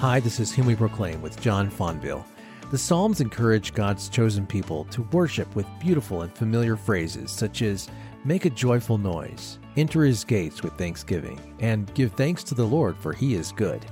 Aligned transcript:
Hi, 0.00 0.18
this 0.18 0.40
is 0.40 0.50
Him 0.50 0.64
We 0.64 0.74
Proclaim 0.74 1.20
with 1.20 1.38
John 1.42 1.70
Fonville. 1.70 2.24
The 2.70 2.78
Psalms 2.78 3.20
encourage 3.20 3.74
God's 3.74 4.08
chosen 4.08 4.46
people 4.46 4.84
to 4.84 5.02
worship 5.12 5.54
with 5.54 5.66
beautiful 5.78 6.22
and 6.22 6.34
familiar 6.34 6.74
phrases 6.74 7.30
such 7.30 7.60
as 7.60 7.86
make 8.24 8.46
a 8.46 8.50
joyful 8.50 8.96
noise, 8.96 9.58
enter 9.76 10.02
his 10.02 10.24
gates 10.24 10.62
with 10.62 10.72
thanksgiving, 10.78 11.38
and 11.58 11.92
give 11.92 12.14
thanks 12.14 12.42
to 12.44 12.54
the 12.54 12.64
Lord 12.64 12.96
for 12.96 13.12
he 13.12 13.34
is 13.34 13.52
good. 13.52 13.84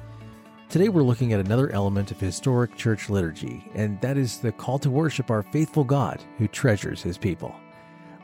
Today 0.71 0.89
we're 0.89 1.03
looking 1.03 1.35
at 1.35 1.45
another 1.45 1.71
element 1.73 2.11
of 2.11 2.19
historic 2.19 2.75
church 2.75 3.11
liturgy, 3.11 3.71
and 3.75 4.01
that 4.01 4.17
is 4.17 4.39
the 4.39 4.51
call 4.51 4.79
to 4.79 4.91
worship 4.91 5.31
our 5.31 5.43
faithful 5.43 5.85
God 5.85 6.25
who 6.39 6.49
treasures 6.49 7.03
his 7.03 7.19
people. 7.19 7.55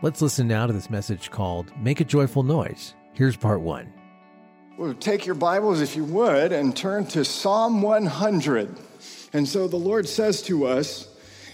Let's 0.00 0.22
listen 0.22 0.48
now 0.48 0.66
to 0.66 0.72
this 0.72 0.88
message 0.88 1.30
called 1.30 1.70
Make 1.76 2.00
a 2.00 2.04
Joyful 2.04 2.44
Noise. 2.44 2.94
Here's 3.12 3.36
part 3.36 3.60
one. 3.60 3.92
Well, 4.76 4.92
take 4.92 5.24
your 5.24 5.36
Bibles, 5.36 5.80
if 5.80 5.94
you 5.94 6.04
would, 6.04 6.50
and 6.50 6.76
turn 6.76 7.06
to 7.08 7.24
Psalm 7.24 7.80
100. 7.80 8.76
And 9.32 9.48
so 9.48 9.68
the 9.68 9.76
Lord 9.76 10.08
says 10.08 10.42
to 10.42 10.66
us, 10.66 11.06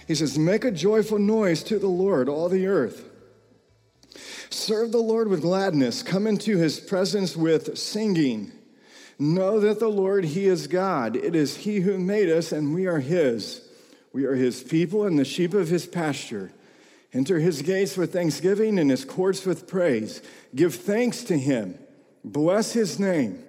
He 0.09 0.15
says, 0.15 0.39
Make 0.39 0.65
a 0.65 0.71
joyful 0.71 1.19
noise 1.19 1.63
to 1.65 1.79
the 1.79 1.87
Lord, 1.87 2.31
all 2.31 2.49
the 2.49 2.67
earth. 2.67 3.05
Serve 4.49 4.93
the 4.93 5.03
Lord 5.03 5.29
with 5.29 5.43
gladness. 5.43 6.03
Come 6.03 6.27
into 6.27 6.57
his 6.57 6.81
presence 6.81 7.37
with 7.37 7.77
singing. 7.77 8.53
Know 9.19 9.61
that 9.61 9.81
the 9.81 9.89
Lord, 9.89 10.25
He 10.25 10.47
is 10.47 10.67
God. 10.67 11.15
It 11.15 11.35
is 11.35 11.59
He 11.59 11.81
who 11.81 11.99
made 11.99 12.31
us, 12.31 12.53
and 12.53 12.75
we 12.75 12.87
are 12.87 13.01
His. 13.01 13.61
We 14.15 14.25
are 14.25 14.35
His 14.35 14.63
people 14.63 15.05
and 15.05 15.19
the 15.19 15.27
sheep 15.27 15.53
of 15.53 15.69
His 15.69 15.87
pasture. 15.87 16.53
Enter 17.13 17.39
His 17.39 17.61
gates 17.61 17.99
with 17.99 18.15
thanksgiving 18.15 18.79
and 18.79 18.91
His 18.91 19.05
courts 19.05 19.45
with 19.45 19.69
praise. 19.69 20.23
Give 20.55 20.75
thanks 20.75 21.23
to 21.25 21.39
Him. 21.39 21.79
Bless 22.25 22.73
His 22.73 22.99
name. 22.99 23.45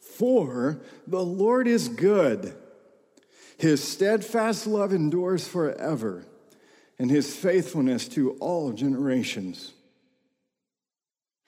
For 0.00 0.80
the 1.06 1.22
Lord 1.22 1.68
is 1.68 1.88
good. 1.88 2.54
His 3.58 3.82
steadfast 3.82 4.66
love 4.66 4.92
endures 4.92 5.46
forever, 5.48 6.24
and 6.98 7.10
His 7.10 7.34
faithfulness 7.34 8.08
to 8.08 8.32
all 8.32 8.72
generations. 8.72 9.72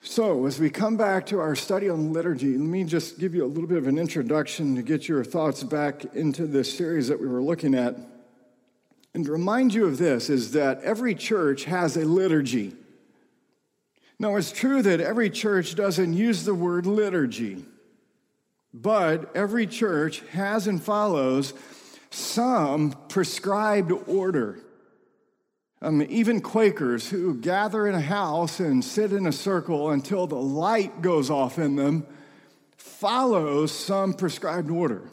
So, 0.01 0.45
as 0.45 0.59
we 0.59 0.69
come 0.69 0.95
back 0.95 1.25
to 1.27 1.39
our 1.39 1.55
study 1.55 1.89
on 1.89 2.13
liturgy, 2.13 2.57
let 2.57 2.67
me 2.67 2.85
just 2.85 3.19
give 3.19 3.35
you 3.35 3.43
a 3.43 3.47
little 3.47 3.67
bit 3.67 3.77
of 3.77 3.87
an 3.87 3.99
introduction 3.99 4.75
to 4.75 4.81
get 4.81 5.09
your 5.09 5.25
thoughts 5.25 5.61
back 5.61 6.05
into 6.15 6.47
this 6.47 6.75
series 6.75 7.09
that 7.09 7.19
we 7.19 7.27
were 7.27 7.41
looking 7.41 7.75
at. 7.75 7.97
And 9.13 9.25
to 9.25 9.31
remind 9.31 9.73
you 9.73 9.85
of 9.85 9.97
this 9.97 10.29
is 10.29 10.53
that 10.53 10.81
every 10.83 11.15
church 11.15 11.65
has 11.65 11.97
a 11.97 12.05
liturgy. 12.05 12.75
Now, 14.19 14.35
it's 14.35 14.51
true 14.51 14.81
that 14.81 14.99
every 14.99 15.29
church 15.29 15.75
doesn't 15.75 16.13
use 16.13 16.43
the 16.43 16.53
word 16.53 16.85
liturgy, 16.85 17.63
but 18.73 19.33
every 19.35 19.65
church 19.65 20.21
has 20.31 20.67
and 20.67 20.81
follows 20.81 21.53
some 22.09 22.93
prescribed 23.07 23.91
order. 24.07 24.59
Um, 25.81 26.05
even 26.09 26.41
Quakers 26.41 27.09
who 27.09 27.35
gather 27.35 27.87
in 27.87 27.95
a 27.95 28.01
house 28.01 28.59
and 28.59 28.83
sit 28.83 29.13
in 29.13 29.25
a 29.25 29.31
circle 29.31 29.91
until 29.91 30.27
the 30.27 30.35
light 30.35 31.01
goes 31.01 31.29
off 31.29 31.57
in 31.57 31.77
them 31.77 32.05
follow 32.99 33.65
some 33.65 34.13
prescribed 34.13 34.69
order. 34.69 35.03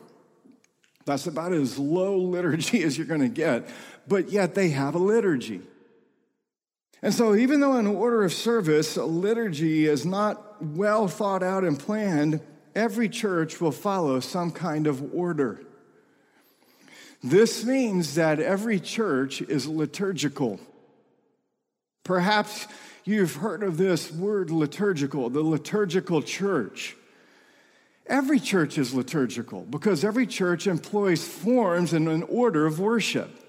That's 1.05 1.29
about 1.29 1.53
as 1.53 1.79
low 1.79 2.17
liturgy 2.19 2.83
as 2.83 2.99
you're 2.99 3.07
going 3.07 3.21
to 3.21 3.29
get, 3.29 3.69
but 4.09 4.31
yet 4.31 4.55
they 4.55 4.71
have 4.71 4.95
a 4.95 4.99
liturgy. 4.99 5.61
And 7.03 7.13
so, 7.13 7.35
even 7.35 7.61
though 7.61 7.77
an 7.77 7.87
order 7.87 8.25
of 8.25 8.33
service, 8.33 8.97
liturgy 8.97 9.87
is 9.87 10.07
not 10.07 10.63
well 10.65 11.09
thought 11.09 11.43
out 11.43 11.63
and 11.63 11.79
planned, 11.79 12.41
every 12.75 13.09
church 13.09 13.61
will 13.61 13.73
follow 13.73 14.21
some 14.21 14.51
kind 14.51 14.87
of 14.87 15.15
order. 15.15 15.61
This 17.23 17.65
means 17.65 18.15
that 18.15 18.41
every 18.41 18.81
church 18.81 19.43
is 19.43 19.67
liturgical. 19.67 20.61
Perhaps 22.05 22.67
you've 23.05 23.37
heard 23.37 23.63
of 23.63 23.77
this 23.77 24.13
word 24.13 24.51
liturgical, 24.51 25.29
the 25.29 25.43
liturgical 25.43 26.23
church. 26.23 26.97
Every 28.07 28.39
church 28.39 28.79
is 28.79 28.95
liturgical 28.95 29.63
because 29.63 30.05
every 30.05 30.27
church 30.27 30.67
employs 30.67 31.27
forms 31.27 31.93
and 31.93 32.09
an 32.09 32.23
order 32.25 32.65
of 32.65 32.79
worship. 32.79 33.46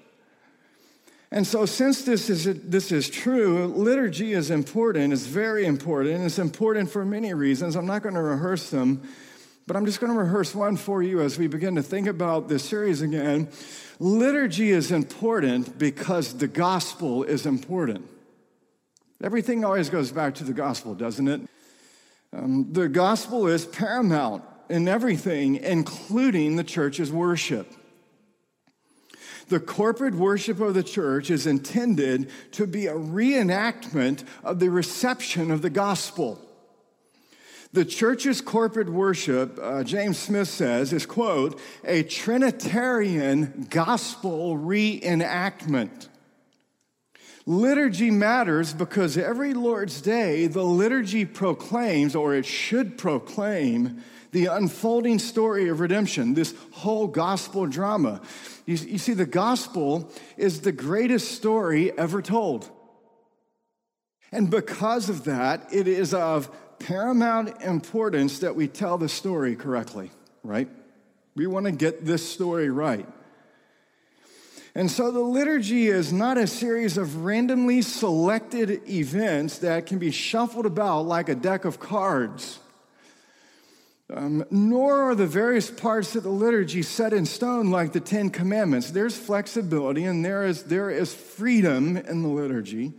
And 1.30 1.46
so, 1.46 1.66
since 1.66 2.02
this 2.02 2.30
is, 2.30 2.44
this 2.62 2.90
is 2.90 3.10
true, 3.10 3.66
liturgy 3.66 4.32
is 4.32 4.50
important, 4.50 5.12
it's 5.12 5.26
very 5.26 5.66
important, 5.66 6.24
it's 6.24 6.38
important 6.38 6.90
for 6.90 7.04
many 7.04 7.34
reasons. 7.34 7.76
I'm 7.76 7.86
not 7.86 8.02
going 8.02 8.14
to 8.14 8.22
rehearse 8.22 8.70
them. 8.70 9.02
But 9.68 9.76
I'm 9.76 9.84
just 9.84 10.00
going 10.00 10.10
to 10.10 10.18
rehearse 10.18 10.54
one 10.54 10.78
for 10.78 11.02
you 11.02 11.20
as 11.20 11.38
we 11.38 11.46
begin 11.46 11.74
to 11.74 11.82
think 11.82 12.06
about 12.06 12.48
this 12.48 12.64
series 12.64 13.02
again. 13.02 13.50
Liturgy 13.98 14.70
is 14.70 14.90
important 14.90 15.78
because 15.78 16.38
the 16.38 16.48
gospel 16.48 17.22
is 17.22 17.44
important. 17.44 18.08
Everything 19.22 19.66
always 19.66 19.90
goes 19.90 20.10
back 20.10 20.36
to 20.36 20.44
the 20.44 20.54
gospel, 20.54 20.94
doesn't 20.94 21.28
it? 21.28 21.42
Um, 22.32 22.72
the 22.72 22.88
gospel 22.88 23.46
is 23.46 23.66
paramount 23.66 24.42
in 24.70 24.88
everything, 24.88 25.56
including 25.56 26.56
the 26.56 26.64
church's 26.64 27.12
worship. 27.12 27.70
The 29.48 29.60
corporate 29.60 30.14
worship 30.14 30.60
of 30.60 30.74
the 30.74 30.82
church 30.82 31.30
is 31.30 31.46
intended 31.46 32.30
to 32.52 32.66
be 32.66 32.86
a 32.86 32.94
reenactment 32.94 34.24
of 34.44 34.60
the 34.60 34.68
reception 34.70 35.50
of 35.50 35.62
the 35.62 35.70
gospel. 35.70 36.38
The 37.72 37.84
church's 37.84 38.40
corporate 38.40 38.88
worship, 38.88 39.58
uh, 39.60 39.84
James 39.84 40.18
Smith 40.18 40.48
says, 40.48 40.92
is, 40.92 41.04
quote, 41.04 41.60
a 41.84 42.02
Trinitarian 42.02 43.66
gospel 43.68 44.56
reenactment. 44.56 46.08
Liturgy 47.44 48.10
matters 48.10 48.74
because 48.74 49.16
every 49.16 49.54
Lord's 49.54 50.02
Day, 50.02 50.46
the 50.46 50.64
liturgy 50.64 51.24
proclaims, 51.24 52.14
or 52.14 52.34
it 52.34 52.44
should 52.44 52.98
proclaim, 52.98 54.02
the 54.30 54.46
unfolding 54.46 55.18
story 55.18 55.68
of 55.68 55.80
redemption, 55.80 56.34
this 56.34 56.54
whole 56.72 57.06
gospel 57.06 57.66
drama. 57.66 58.20
You, 58.66 58.76
you 58.76 58.98
see, 58.98 59.14
the 59.14 59.26
gospel 59.26 60.10
is 60.36 60.60
the 60.60 60.72
greatest 60.72 61.32
story 61.32 61.96
ever 61.96 62.20
told. 62.22 62.70
And 64.30 64.50
because 64.50 65.08
of 65.08 65.24
that, 65.24 65.72
it 65.72 65.88
is 65.88 66.12
of 66.12 66.50
paramount 66.78 67.62
importance 67.62 68.40
that 68.40 68.54
we 68.54 68.68
tell 68.68 68.98
the 68.98 69.08
story 69.08 69.56
correctly, 69.56 70.10
right? 70.42 70.68
We 71.34 71.46
want 71.46 71.66
to 71.66 71.72
get 71.72 72.04
this 72.04 72.28
story 72.28 72.68
right. 72.68 73.06
And 74.74 74.90
so 74.90 75.10
the 75.10 75.20
liturgy 75.20 75.88
is 75.88 76.12
not 76.12 76.38
a 76.38 76.46
series 76.46 76.98
of 76.98 77.24
randomly 77.24 77.82
selected 77.82 78.88
events 78.88 79.58
that 79.58 79.86
can 79.86 79.98
be 79.98 80.10
shuffled 80.10 80.66
about 80.66 81.02
like 81.02 81.28
a 81.28 81.34
deck 81.34 81.64
of 81.64 81.80
cards. 81.80 82.60
Um, 84.14 84.42
nor 84.50 85.10
are 85.10 85.14
the 85.14 85.26
various 85.26 85.70
parts 85.70 86.16
of 86.16 86.22
the 86.22 86.30
liturgy 86.30 86.82
set 86.82 87.12
in 87.12 87.26
stone 87.26 87.70
like 87.70 87.92
the 87.92 88.00
Ten 88.00 88.30
Commandments. 88.30 88.90
There's 88.90 89.14
flexibility 89.14 90.04
and 90.04 90.24
there 90.24 90.46
is, 90.46 90.62
there 90.62 90.88
is 90.88 91.12
freedom 91.12 91.98
in 91.98 92.22
the 92.22 92.28
liturgy. 92.28 92.94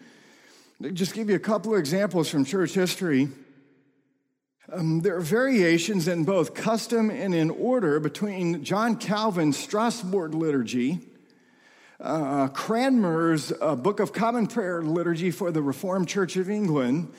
I'll 0.84 0.92
Just 0.92 1.16
give 1.16 1.28
you 1.28 1.36
a 1.36 1.40
couple 1.40 1.74
of 1.74 1.80
examples 1.80 2.30
from 2.30 2.46
church 2.46 2.74
history. 2.74 3.30
Um, 4.72 5.00
there 5.00 5.16
are 5.16 5.22
variations 5.22 6.08
in 6.08 6.26
both 6.26 6.54
custom 6.54 7.10
and 7.10 7.34
in 7.34 7.50
order 7.50 8.00
between 8.00 8.64
John 8.64 8.96
Calvin's 8.96 9.58
Strasbourg 9.58 10.36
liturgy, 10.36 11.00
uh, 12.00 12.50
Cranmer's 12.50 13.52
uh, 13.60 13.76
Book 13.76 14.00
of 14.00 14.14
Common 14.14 14.46
Prayer 14.46 14.84
liturgy 14.84 15.32
for 15.32 15.52
the 15.52 15.64
Reformed 15.64 16.08
Church 16.08 16.36
of 16.36 16.52
England, 16.52 17.12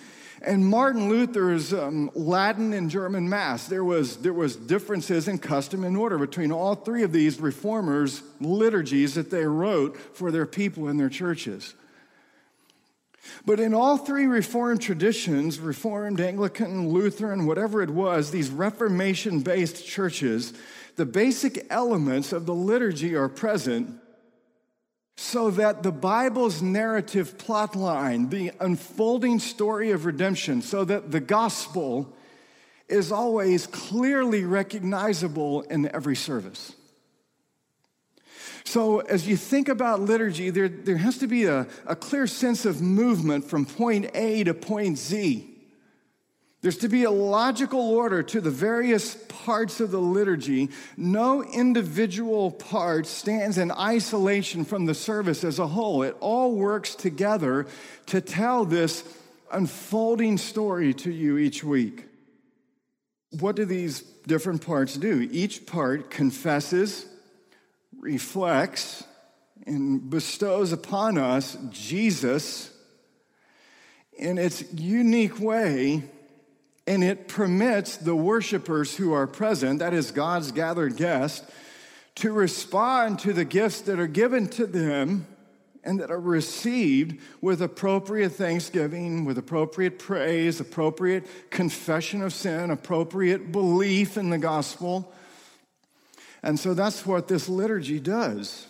and 0.43 0.67
Martin 0.67 1.09
Luther's 1.09 1.73
um, 1.73 2.11
Latin 2.15 2.73
and 2.73 2.91
German 2.91 3.29
Mass. 3.29 3.67
There 3.67 3.85
was, 3.85 4.17
there 4.19 4.33
was 4.33 4.57
differences 4.57 5.29
in 5.29 5.39
custom 5.39 5.85
and 5.85 5.97
order 5.97 6.17
between 6.19 6.51
all 6.51 6.75
three 6.75 7.03
of 7.03 7.13
these 7.13 7.41
reformers' 7.41 8.23
liturgies 8.41 9.15
that 9.15 9.31
they 9.31 9.45
wrote 9.45 9.97
for 10.17 10.31
their 10.31 10.47
people 10.47 10.89
in 10.89 10.97
their 10.97 11.11
churches. 11.11 11.75
But 13.45 13.61
in 13.61 13.75
all 13.75 13.99
three 13.99 14.27
Reformed 14.27 14.81
traditions, 14.81 15.61
Reformed, 15.61 16.21
Anglican, 16.21 16.89
Lutheran, 16.89 17.47
whatever 17.47 17.83
it 17.83 17.91
was, 17.91 18.31
these 18.31 18.49
Reformation 18.51 19.41
based 19.41 19.87
churches, 19.87 20.55
the 20.97 21.05
basic 21.05 21.67
elements 21.71 22.33
of 22.33 22.47
the 22.47 22.55
liturgy 22.55 23.15
are 23.15 23.29
present 23.29 24.01
so 25.21 25.51
that 25.51 25.83
the 25.83 25.93
Bible's 25.93 26.63
narrative 26.63 27.37
plot 27.37 27.77
line, 27.77 28.31
the 28.31 28.53
unfolding 28.59 29.39
story 29.39 29.91
of 29.91 30.07
redemption, 30.07 30.63
so 30.63 30.83
that 30.83 31.11
the 31.11 31.21
gospel 31.21 32.11
is 32.89 33.13
always 33.13 33.67
clearly 33.67 34.47
recognizable 34.47 35.61
in 35.61 35.95
every 35.95 36.17
service. 36.17 36.73
So, 38.65 39.01
as 39.01 39.29
you 39.29 39.37
think 39.37 39.69
about 39.69 40.01
liturgy, 40.01 40.49
there, 40.49 40.71
there 40.71 40.97
has 40.97 41.19
to 41.19 41.27
be 41.27 41.45
a, 41.45 41.67
a 41.85 41.95
clear 41.95 42.27
sense 42.27 42.65
of 42.65 42.81
movement 42.81 43.45
from 43.45 43.67
point 43.67 44.11
A 44.15 44.43
to 44.45 44.55
point 44.55 44.97
Z. 44.97 45.50
There's 46.63 46.77
to 46.79 46.89
be 46.89 47.05
a 47.05 47.11
logical 47.11 47.81
order 47.81 48.23
to 48.23 48.41
the 48.41 48.51
various 48.51 49.15
parts 49.29 49.81
of 49.81 49.91
the 49.91 50.01
liturgy. 50.01 50.69
No 50.95 51.43
individual 51.43 52.51
part 52.51 53.07
stands 53.07 53.57
in 53.57 53.71
isolation 53.71 54.67
from 54.67 54.85
the 54.85 54.95
service 54.95 55.43
as 55.43 55.59
a 55.59 55.67
whole. 55.67 56.03
It 56.03 56.17
all 56.21 56.55
works 56.55 56.95
together 56.95 57.67
to 58.07 58.21
tell 58.21 58.67
this 58.67 59.05
unfolding 59.51 60.37
story 60.37 60.93
to 60.95 61.11
you 61.11 61.39
each 61.39 61.65
week. 61.65 62.05
What 63.39 63.57
do 63.57 63.65
these 63.65 64.03
different 64.27 64.65
parts 64.67 64.97
do? 64.97 65.27
Each 65.33 65.65
part 65.65 66.11
confesses, 66.11 67.07
reflects, 67.99 69.05
and 69.67 70.11
bestows 70.11 70.73
upon 70.73 71.17
us 71.17 71.57
Jesus 71.71 72.71
in 74.13 74.37
its 74.37 74.71
unique 74.75 75.41
way 75.41 76.03
and 76.91 77.05
it 77.05 77.29
permits 77.29 77.99
the 77.99 78.17
worshipers 78.17 78.97
who 78.97 79.13
are 79.13 79.29
present, 79.29 79.79
that 79.79 79.95
is 79.95 80.11
God's 80.11 80.51
gathered 80.51 80.97
guests, 80.97 81.49
to 82.17 82.33
respond 82.33 83.21
to 83.21 83.33
the 83.33 83.45
gifts 83.45 83.83
that 83.83 84.01
are 84.01 84.09
given 84.09 84.49
to 84.49 84.67
them 84.67 85.25
and 85.85 86.01
that 86.01 86.11
are 86.11 86.19
received 86.19 87.21
with 87.41 87.63
appropriate 87.63 88.31
thanksgiving, 88.31 89.25
with 89.25 89.39
appropriate 89.39 90.01
praise, 90.01 90.59
appropriate 90.59 91.29
confession 91.51 92.23
of 92.23 92.33
sin, 92.33 92.73
appropriate 92.73 93.53
belief 93.53 94.17
in 94.17 94.31
the 94.31 94.39
gospel. 94.39 95.15
And 96.43 96.59
so 96.59 96.75
that's 96.75 97.07
what 97.07 97.29
this 97.29 97.49
liturgy 97.49 98.01
does. 98.01 98.67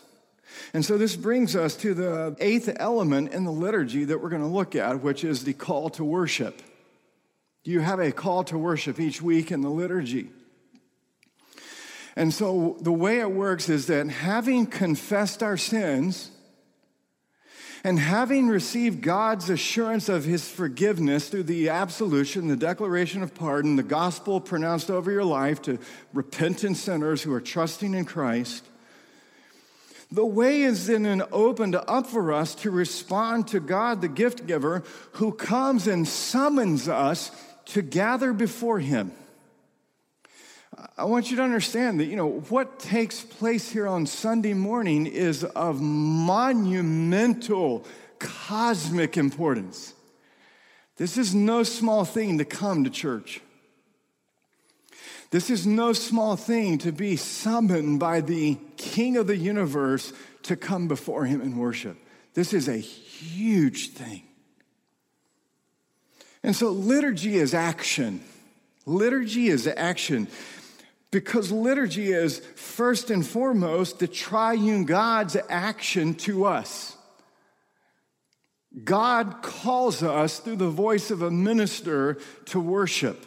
And 0.75 0.84
so 0.84 0.99
this 0.99 1.17
brings 1.17 1.56
us 1.56 1.75
to 1.76 1.94
the 1.94 2.37
eighth 2.38 2.70
element 2.76 3.32
in 3.32 3.44
the 3.44 3.50
liturgy 3.50 4.05
that 4.05 4.20
we're 4.20 4.28
going 4.28 4.43
to 4.43 4.49
look 4.49 4.76
at, 4.76 5.00
which 5.02 5.25
is 5.25 5.44
the 5.44 5.55
call 5.55 5.88
to 5.90 6.05
worship. 6.05 6.61
Do 7.64 7.70
you 7.70 7.80
have 7.80 8.00
a 8.00 8.12
call 8.12 8.44
to 8.44 8.58
worship 8.58 8.98
each 8.98 9.20
week 9.20 9.52
in 9.52 9.60
the 9.60 9.68
liturgy. 9.68 10.30
And 12.16 12.32
so 12.32 12.76
the 12.80 12.92
way 12.92 13.20
it 13.20 13.30
works 13.30 13.68
is 13.68 13.86
that 13.86 14.08
having 14.08 14.66
confessed 14.66 15.42
our 15.42 15.56
sins 15.56 16.30
and 17.84 17.98
having 17.98 18.48
received 18.48 19.02
God's 19.02 19.48
assurance 19.48 20.08
of 20.08 20.24
his 20.24 20.48
forgiveness 20.48 21.28
through 21.28 21.44
the 21.44 21.68
absolution, 21.68 22.48
the 22.48 22.56
declaration 22.56 23.22
of 23.22 23.34
pardon, 23.34 23.76
the 23.76 23.82
gospel 23.82 24.40
pronounced 24.40 24.90
over 24.90 25.10
your 25.10 25.24
life 25.24 25.62
to 25.62 25.78
repentant 26.12 26.76
sinners 26.76 27.22
who 27.22 27.32
are 27.32 27.40
trusting 27.40 27.94
in 27.94 28.04
Christ, 28.04 28.66
the 30.12 30.26
way 30.26 30.62
is 30.62 30.88
then 30.88 31.22
opened 31.30 31.76
up 31.76 32.06
for 32.06 32.32
us 32.32 32.54
to 32.56 32.70
respond 32.70 33.46
to 33.48 33.60
God, 33.60 34.00
the 34.00 34.08
gift 34.08 34.46
giver, 34.46 34.82
who 35.12 35.32
comes 35.32 35.86
and 35.86 36.06
summons 36.06 36.88
us 36.88 37.30
to 37.70 37.82
gather 37.82 38.32
before 38.32 38.78
him. 38.78 39.12
I 40.96 41.05
want 41.05 41.31
you 41.31 41.37
to 41.37 41.43
understand 41.43 42.00
that, 42.00 42.06
you 42.06 42.17
know, 42.17 42.40
what 42.49 42.78
takes 42.78 43.22
place 43.22 43.70
here 43.70 43.87
on 43.87 44.06
Sunday 44.06 44.55
morning 44.55 45.06
is 45.06 45.44
of 45.44 45.81
monumental, 45.81 46.55
cosmic 48.19 49.17
importance. 49.17 49.94
This 50.96 51.17
is 51.17 51.34
no 51.34 51.62
small 51.62 52.05
thing 52.05 52.38
to 52.38 52.44
come 52.44 52.84
to 52.84 52.90
church. 52.90 53.40
This 55.31 55.49
is 55.49 55.67
no 55.67 55.93
small 55.93 56.37
thing 56.37 56.78
to 56.78 56.93
be 56.93 57.17
summoned 57.17 58.00
by 58.00 58.20
the 58.20 58.58
King 58.76 59.17
of 59.17 59.26
the 59.26 59.37
universe 59.37 60.12
to 60.43 60.56
come 60.56 60.88
before 60.88 61.25
him 61.25 61.40
and 61.40 61.56
worship. 61.56 61.96
This 62.34 62.52
is 62.52 62.69
a 62.69 62.76
huge 62.76 63.90
thing. 63.90 64.25
And 66.42 66.56
so 66.56 66.70
liturgy 66.70 67.37
is 67.37 67.54
action. 67.54 68.22
Liturgy 68.87 69.48
is 69.48 69.66
action 69.66 70.28
because 71.10 71.50
liturgy 71.50 72.12
is 72.12 72.40
first 72.54 73.10
and 73.10 73.26
foremost 73.26 73.98
the 73.98 74.08
triune 74.08 74.84
God's 74.84 75.37
action 75.48 76.14
to 76.14 76.46
us. 76.46 76.96
God 78.84 79.42
calls 79.42 80.02
us 80.02 80.38
through 80.38 80.56
the 80.56 80.70
voice 80.70 81.10
of 81.10 81.22
a 81.22 81.31
minister 81.31 82.19
to 82.46 82.60
worship. 82.60 83.26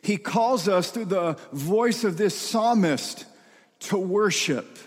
He 0.00 0.16
calls 0.16 0.68
us 0.68 0.90
through 0.90 1.06
the 1.06 1.34
voice 1.52 2.04
of 2.04 2.16
this 2.16 2.34
psalmist 2.34 3.26
to 3.80 3.98
worship. 3.98 4.78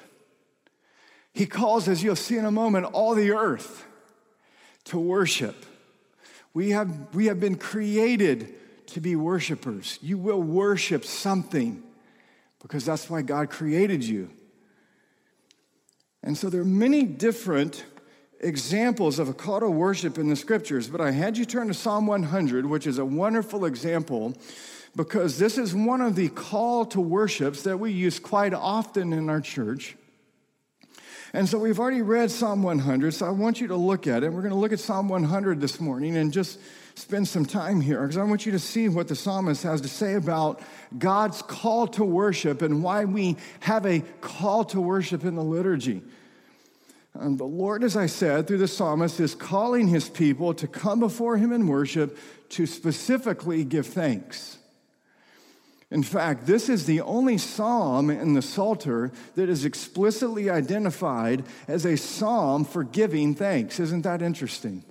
He 1.33 1.45
calls, 1.45 1.87
as 1.87 2.03
you'll 2.03 2.15
see 2.15 2.37
in 2.37 2.45
a 2.45 2.51
moment, 2.51 2.87
all 2.87 3.13
the 3.13 3.31
earth 3.31 3.85
to 4.85 4.97
worship. 4.97 5.65
We 6.53 6.71
have, 6.71 7.13
we 7.13 7.27
have 7.27 7.39
been 7.39 7.55
created 7.55 8.55
to 8.87 9.01
be 9.01 9.15
worshipers. 9.15 9.97
You 10.01 10.17
will 10.17 10.41
worship 10.41 11.05
something 11.05 11.83
because 12.61 12.85
that's 12.85 13.09
why 13.09 13.21
God 13.21 13.49
created 13.49 14.03
you. 14.03 14.29
And 16.23 16.37
so 16.37 16.49
there 16.49 16.61
are 16.61 16.65
many 16.65 17.03
different 17.03 17.85
examples 18.39 19.19
of 19.19 19.29
a 19.29 19.33
call 19.33 19.59
to 19.61 19.69
worship 19.69 20.17
in 20.17 20.29
the 20.29 20.35
scriptures, 20.35 20.87
but 20.87 21.01
I 21.01 21.11
had 21.11 21.37
you 21.37 21.45
turn 21.45 21.67
to 21.67 21.73
Psalm 21.73 22.07
100, 22.07 22.65
which 22.65 22.85
is 22.85 22.97
a 22.97 23.05
wonderful 23.05 23.65
example 23.65 24.33
because 24.95 25.39
this 25.39 25.57
is 25.57 25.73
one 25.73 26.01
of 26.01 26.15
the 26.15 26.29
call 26.29 26.85
to 26.87 26.99
worships 26.99 27.63
that 27.63 27.79
we 27.79 27.91
use 27.91 28.19
quite 28.19 28.53
often 28.53 29.13
in 29.13 29.29
our 29.29 29.41
church. 29.41 29.95
And 31.33 31.47
so 31.47 31.57
we've 31.57 31.79
already 31.79 32.01
read 32.01 32.29
Psalm 32.29 32.61
100, 32.61 33.13
so 33.13 33.25
I 33.25 33.29
want 33.29 33.61
you 33.61 33.67
to 33.67 33.75
look 33.75 34.05
at 34.05 34.23
it. 34.23 34.33
We're 34.33 34.41
going 34.41 34.51
to 34.51 34.59
look 34.59 34.73
at 34.73 34.81
Psalm 34.81 35.07
100 35.07 35.61
this 35.61 35.79
morning 35.79 36.17
and 36.17 36.33
just 36.33 36.59
spend 36.95 37.25
some 37.25 37.45
time 37.45 37.79
here 37.79 38.01
because 38.01 38.17
I 38.17 38.23
want 38.23 38.45
you 38.45 38.51
to 38.51 38.59
see 38.59 38.89
what 38.89 39.07
the 39.07 39.15
psalmist 39.15 39.63
has 39.63 39.79
to 39.81 39.87
say 39.87 40.15
about 40.15 40.61
God's 40.97 41.41
call 41.41 41.87
to 41.87 42.03
worship 42.03 42.61
and 42.61 42.83
why 42.83 43.05
we 43.05 43.37
have 43.61 43.85
a 43.85 44.01
call 44.19 44.65
to 44.65 44.81
worship 44.81 45.23
in 45.23 45.35
the 45.35 45.43
liturgy. 45.43 46.01
Um, 47.15 47.27
and 47.27 47.37
the 47.37 47.45
Lord, 47.45 47.85
as 47.85 47.95
I 47.95 48.07
said, 48.07 48.47
through 48.47 48.57
the 48.57 48.67
psalmist, 48.67 49.19
is 49.21 49.33
calling 49.33 49.87
his 49.87 50.09
people 50.09 50.53
to 50.55 50.67
come 50.67 50.99
before 50.99 51.37
him 51.37 51.53
in 51.53 51.65
worship 51.67 52.17
to 52.49 52.65
specifically 52.65 53.63
give 53.63 53.87
thanks. 53.87 54.57
In 55.91 56.03
fact, 56.03 56.47
this 56.47 56.69
is 56.69 56.85
the 56.85 57.01
only 57.01 57.37
psalm 57.37 58.09
in 58.09 58.33
the 58.33 58.41
Psalter 58.41 59.11
that 59.35 59.49
is 59.49 59.65
explicitly 59.65 60.49
identified 60.49 61.43
as 61.67 61.85
a 61.85 61.97
psalm 61.97 62.63
for 62.63 62.85
giving 62.85 63.35
thanks. 63.35 63.77
Isn't 63.77 64.03
that 64.03 64.21
interesting? 64.21 64.85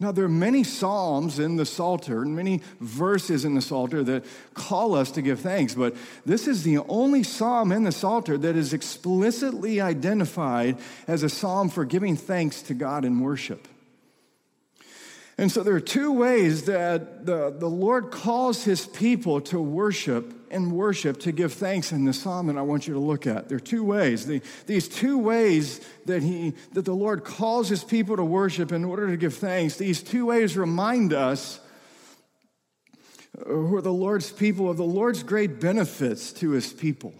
Now, 0.00 0.10
there 0.10 0.24
are 0.24 0.28
many 0.28 0.64
psalms 0.64 1.38
in 1.38 1.56
the 1.56 1.66
Psalter 1.66 2.22
and 2.22 2.34
many 2.34 2.62
verses 2.80 3.44
in 3.44 3.54
the 3.54 3.60
Psalter 3.60 4.02
that 4.02 4.24
call 4.54 4.94
us 4.96 5.12
to 5.12 5.22
give 5.22 5.40
thanks, 5.40 5.74
but 5.74 5.94
this 6.26 6.48
is 6.48 6.64
the 6.64 6.78
only 6.78 7.22
psalm 7.22 7.70
in 7.70 7.84
the 7.84 7.92
Psalter 7.92 8.36
that 8.38 8.56
is 8.56 8.72
explicitly 8.72 9.80
identified 9.80 10.78
as 11.06 11.22
a 11.22 11.28
psalm 11.28 11.68
for 11.68 11.84
giving 11.84 12.16
thanks 12.16 12.62
to 12.62 12.74
God 12.74 13.04
in 13.04 13.20
worship. 13.20 13.68
And 15.40 15.50
so 15.50 15.62
there 15.62 15.74
are 15.74 15.80
two 15.80 16.12
ways 16.12 16.64
that 16.64 17.24
the, 17.24 17.48
the 17.48 17.66
Lord 17.66 18.10
calls 18.10 18.62
his 18.62 18.84
people 18.84 19.40
to 19.40 19.58
worship 19.58 20.34
and 20.50 20.70
worship, 20.70 21.18
to 21.20 21.32
give 21.32 21.54
thanks 21.54 21.92
in 21.92 22.04
the 22.04 22.12
psalm 22.12 22.48
that 22.48 22.58
I 22.58 22.60
want 22.60 22.86
you 22.86 22.92
to 22.92 23.00
look 23.00 23.26
at. 23.26 23.48
There 23.48 23.56
are 23.56 23.58
two 23.58 23.82
ways. 23.82 24.26
The, 24.26 24.42
these 24.66 24.86
two 24.86 25.16
ways 25.16 25.80
that, 26.04 26.22
he, 26.22 26.52
that 26.74 26.84
the 26.84 26.94
Lord 26.94 27.24
calls 27.24 27.70
his 27.70 27.82
people 27.82 28.16
to 28.16 28.22
worship 28.22 28.70
in 28.70 28.84
order 28.84 29.06
to 29.08 29.16
give 29.16 29.32
thanks, 29.32 29.78
these 29.78 30.02
two 30.02 30.26
ways 30.26 30.58
remind 30.58 31.14
us 31.14 31.58
who 33.46 33.76
are 33.76 33.80
the 33.80 33.90
Lord's 33.90 34.30
people 34.30 34.68
of 34.68 34.76
the 34.76 34.84
Lord's 34.84 35.22
great 35.22 35.58
benefits 35.58 36.34
to 36.34 36.50
his 36.50 36.70
people. 36.70 37.14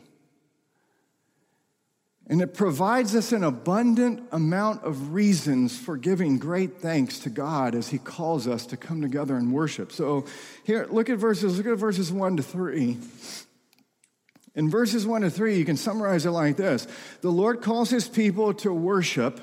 And 2.31 2.41
it 2.41 2.55
provides 2.55 3.17
us 3.17 3.33
an 3.33 3.43
abundant 3.43 4.23
amount 4.31 4.85
of 4.85 5.13
reasons 5.13 5.77
for 5.77 5.97
giving 5.97 6.39
great 6.39 6.79
thanks 6.79 7.19
to 7.21 7.29
God 7.29 7.75
as 7.75 7.89
He 7.89 7.99
calls 7.99 8.47
us 8.47 8.67
to 8.67 8.77
come 8.77 9.03
together 9.03 9.35
and 9.35 9.53
worship. 9.53 9.91
So 9.91 10.27
here, 10.63 10.87
look 10.89 11.11
at 11.11 11.19
verses, 11.19 11.57
look 11.59 11.67
at 11.67 11.77
verses 11.77 12.13
one 12.13 12.37
to 12.37 12.43
three. 12.45 12.99
In 14.55 14.71
verses 14.71 15.05
one 15.09 15.23
to 15.23 15.31
three, 15.31 15.57
you 15.57 15.65
can 15.65 15.77
summarize 15.77 16.25
it 16.25 16.31
like 16.31 16.57
this 16.57 16.87
The 17.21 17.33
Lord 17.33 17.63
calls 17.63 17.91
His 17.91 18.07
people 18.07 18.55
to 18.55 18.73
worship 18.73 19.41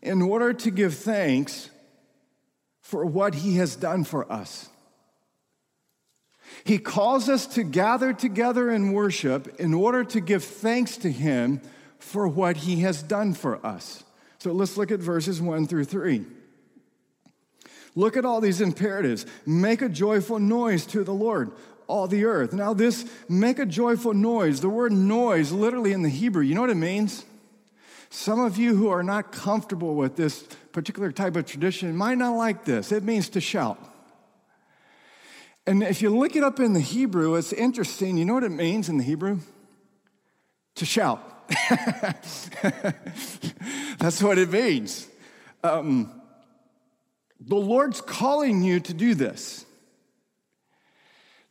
in 0.00 0.22
order 0.22 0.52
to 0.52 0.70
give 0.70 0.94
thanks 0.94 1.70
for 2.82 3.04
what 3.04 3.34
He 3.34 3.56
has 3.56 3.74
done 3.74 4.04
for 4.04 4.30
us. 4.30 4.68
He 6.62 6.78
calls 6.78 7.28
us 7.28 7.46
to 7.48 7.64
gather 7.64 8.12
together 8.12 8.70
in 8.70 8.92
worship 8.92 9.58
in 9.58 9.74
order 9.74 10.04
to 10.04 10.20
give 10.20 10.44
thanks 10.44 10.96
to 10.98 11.10
Him 11.10 11.60
for 11.98 12.28
what 12.28 12.58
He 12.58 12.80
has 12.80 13.02
done 13.02 13.34
for 13.34 13.64
us. 13.66 14.04
So 14.38 14.52
let's 14.52 14.76
look 14.76 14.90
at 14.90 15.00
verses 15.00 15.40
1 15.40 15.66
through 15.66 15.84
3. 15.84 16.24
Look 17.94 18.16
at 18.16 18.24
all 18.24 18.40
these 18.40 18.60
imperatives. 18.60 19.24
Make 19.46 19.82
a 19.82 19.88
joyful 19.88 20.38
noise 20.38 20.84
to 20.86 21.04
the 21.04 21.14
Lord, 21.14 21.52
all 21.86 22.06
the 22.06 22.24
earth. 22.24 22.52
Now, 22.52 22.74
this 22.74 23.06
make 23.28 23.58
a 23.58 23.66
joyful 23.66 24.14
noise, 24.14 24.60
the 24.60 24.68
word 24.68 24.92
noise, 24.92 25.52
literally 25.52 25.92
in 25.92 26.02
the 26.02 26.08
Hebrew, 26.08 26.42
you 26.42 26.54
know 26.54 26.60
what 26.60 26.70
it 26.70 26.76
means? 26.76 27.24
Some 28.10 28.40
of 28.40 28.58
you 28.58 28.76
who 28.76 28.88
are 28.88 29.02
not 29.02 29.32
comfortable 29.32 29.94
with 29.94 30.16
this 30.16 30.44
particular 30.72 31.10
type 31.10 31.36
of 31.36 31.46
tradition 31.46 31.96
might 31.96 32.18
not 32.18 32.36
like 32.36 32.64
this. 32.64 32.92
It 32.92 33.02
means 33.02 33.28
to 33.30 33.40
shout. 33.40 33.78
And 35.66 35.82
if 35.82 36.02
you 36.02 36.16
look 36.16 36.36
it 36.36 36.44
up 36.44 36.60
in 36.60 36.74
the 36.74 36.80
Hebrew, 36.80 37.36
it's 37.36 37.52
interesting. 37.52 38.16
You 38.18 38.24
know 38.24 38.34
what 38.34 38.44
it 38.44 38.50
means 38.50 38.88
in 38.88 38.98
the 38.98 39.04
Hebrew? 39.04 39.40
To 40.76 40.84
shout. 40.84 41.48
That's 43.98 44.22
what 44.22 44.38
it 44.38 44.50
means. 44.50 45.06
Um, 45.62 46.20
the 47.40 47.56
Lord's 47.56 48.00
calling 48.00 48.62
you 48.62 48.80
to 48.80 48.94
do 48.94 49.14
this. 49.14 49.64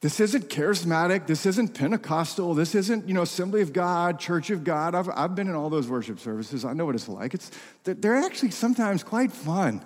This 0.02 0.20
isn't 0.20 0.50
charismatic. 0.50 1.28
This 1.28 1.46
isn't 1.46 1.76
Pentecostal. 1.76 2.54
This 2.54 2.76
isn't, 2.76 3.08
you 3.08 3.14
know, 3.14 3.22
Assembly 3.22 3.62
of 3.62 3.72
God, 3.72 4.20
Church 4.20 4.50
of 4.50 4.64
God. 4.66 4.96
I've, 4.96 5.10
I've 5.10 5.34
been 5.34 5.48
in 5.48 5.56
all 5.56 5.70
those 5.70 5.88
worship 5.88 6.20
services. 6.20 6.66
I 6.66 6.74
know 6.74 6.86
what 6.86 6.96
it's 6.96 7.08
like. 7.08 7.34
It's, 7.34 7.50
they're 7.86 8.18
actually 8.18 8.52
sometimes 8.52 9.02
quite 9.02 9.32
fun 9.32 9.82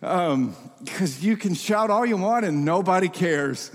because 0.00 0.32
um, 0.32 0.54
you 1.20 1.36
can 1.36 1.54
shout 1.54 1.90
all 1.90 2.06
you 2.06 2.16
want 2.16 2.44
and 2.44 2.64
nobody 2.64 3.08
cares. 3.08 3.70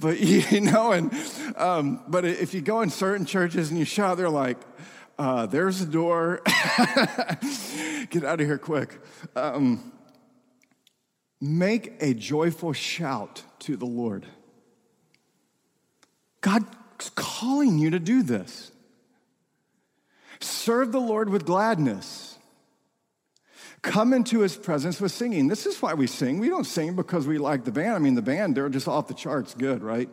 But, 0.00 0.18
you 0.20 0.60
know, 0.60 0.92
and, 0.92 1.12
um, 1.56 2.02
but 2.08 2.24
if 2.24 2.54
you 2.54 2.60
go 2.60 2.80
in 2.80 2.90
certain 2.90 3.26
churches 3.26 3.70
and 3.70 3.78
you 3.78 3.84
shout, 3.84 4.16
they're 4.16 4.30
like, 4.30 4.58
uh, 5.18 5.46
there's 5.46 5.82
a 5.82 5.86
door. 5.86 6.40
Get 8.10 8.24
out 8.24 8.40
of 8.40 8.46
here 8.46 8.58
quick. 8.58 8.98
Um, 9.36 9.92
make 11.40 11.94
a 12.00 12.14
joyful 12.14 12.72
shout 12.72 13.42
to 13.60 13.76
the 13.76 13.84
Lord. 13.84 14.24
God's 16.40 17.10
calling 17.14 17.78
you 17.78 17.90
to 17.90 17.98
do 17.98 18.22
this. 18.22 18.72
Serve 20.40 20.90
the 20.90 21.00
Lord 21.00 21.28
with 21.28 21.44
gladness. 21.44 22.29
Come 23.82 24.12
into 24.12 24.40
his 24.40 24.56
presence 24.56 25.00
with 25.00 25.12
singing. 25.12 25.48
This 25.48 25.64
is 25.64 25.80
why 25.80 25.94
we 25.94 26.06
sing. 26.06 26.38
We 26.38 26.48
don't 26.48 26.64
sing 26.64 26.96
because 26.96 27.26
we 27.26 27.38
like 27.38 27.64
the 27.64 27.72
band. 27.72 27.94
I 27.94 27.98
mean, 27.98 28.14
the 28.14 28.22
band, 28.22 28.54
they're 28.54 28.68
just 28.68 28.88
off 28.88 29.08
the 29.08 29.14
charts 29.14 29.54
good, 29.54 29.82
right? 29.82 30.08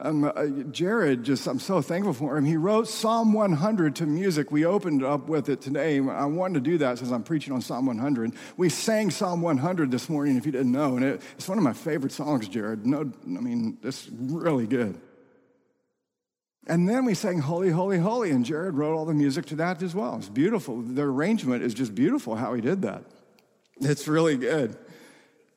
Um, 0.00 0.24
uh, 0.24 0.46
Jared, 0.70 1.24
just 1.24 1.46
I'm 1.48 1.58
so 1.58 1.82
thankful 1.82 2.12
for 2.12 2.36
him. 2.36 2.44
He 2.44 2.56
wrote 2.56 2.86
Psalm 2.86 3.32
100 3.32 3.96
to 3.96 4.06
music. 4.06 4.52
We 4.52 4.64
opened 4.64 5.02
up 5.02 5.28
with 5.28 5.48
it 5.48 5.60
today. 5.60 5.98
I 5.98 6.24
wanted 6.26 6.62
to 6.62 6.70
do 6.70 6.78
that 6.78 6.98
since 6.98 7.10
I'm 7.10 7.24
preaching 7.24 7.52
on 7.52 7.60
Psalm 7.60 7.86
100. 7.86 8.32
We 8.56 8.68
sang 8.68 9.10
Psalm 9.10 9.42
100 9.42 9.90
this 9.90 10.08
morning, 10.08 10.36
if 10.36 10.46
you 10.46 10.52
didn't 10.52 10.70
know, 10.70 10.96
and 10.96 11.04
it, 11.04 11.22
it's 11.36 11.48
one 11.48 11.58
of 11.58 11.64
my 11.64 11.72
favorite 11.72 12.12
songs, 12.12 12.48
Jared. 12.48 12.86
No, 12.86 13.00
I 13.00 13.40
mean, 13.40 13.78
it's 13.82 14.08
really 14.12 14.68
good. 14.68 15.00
And 16.68 16.86
then 16.88 17.06
we 17.06 17.14
sang 17.14 17.38
Holy, 17.38 17.70
Holy, 17.70 17.98
Holy, 17.98 18.30
and 18.30 18.44
Jared 18.44 18.74
wrote 18.74 18.94
all 18.94 19.06
the 19.06 19.14
music 19.14 19.46
to 19.46 19.56
that 19.56 19.82
as 19.82 19.94
well. 19.94 20.16
It's 20.16 20.28
beautiful. 20.28 20.82
The 20.82 21.02
arrangement 21.02 21.62
is 21.62 21.72
just 21.72 21.94
beautiful 21.94 22.36
how 22.36 22.52
he 22.52 22.60
did 22.60 22.82
that. 22.82 23.04
It's 23.80 24.06
really 24.06 24.36
good. 24.36 24.76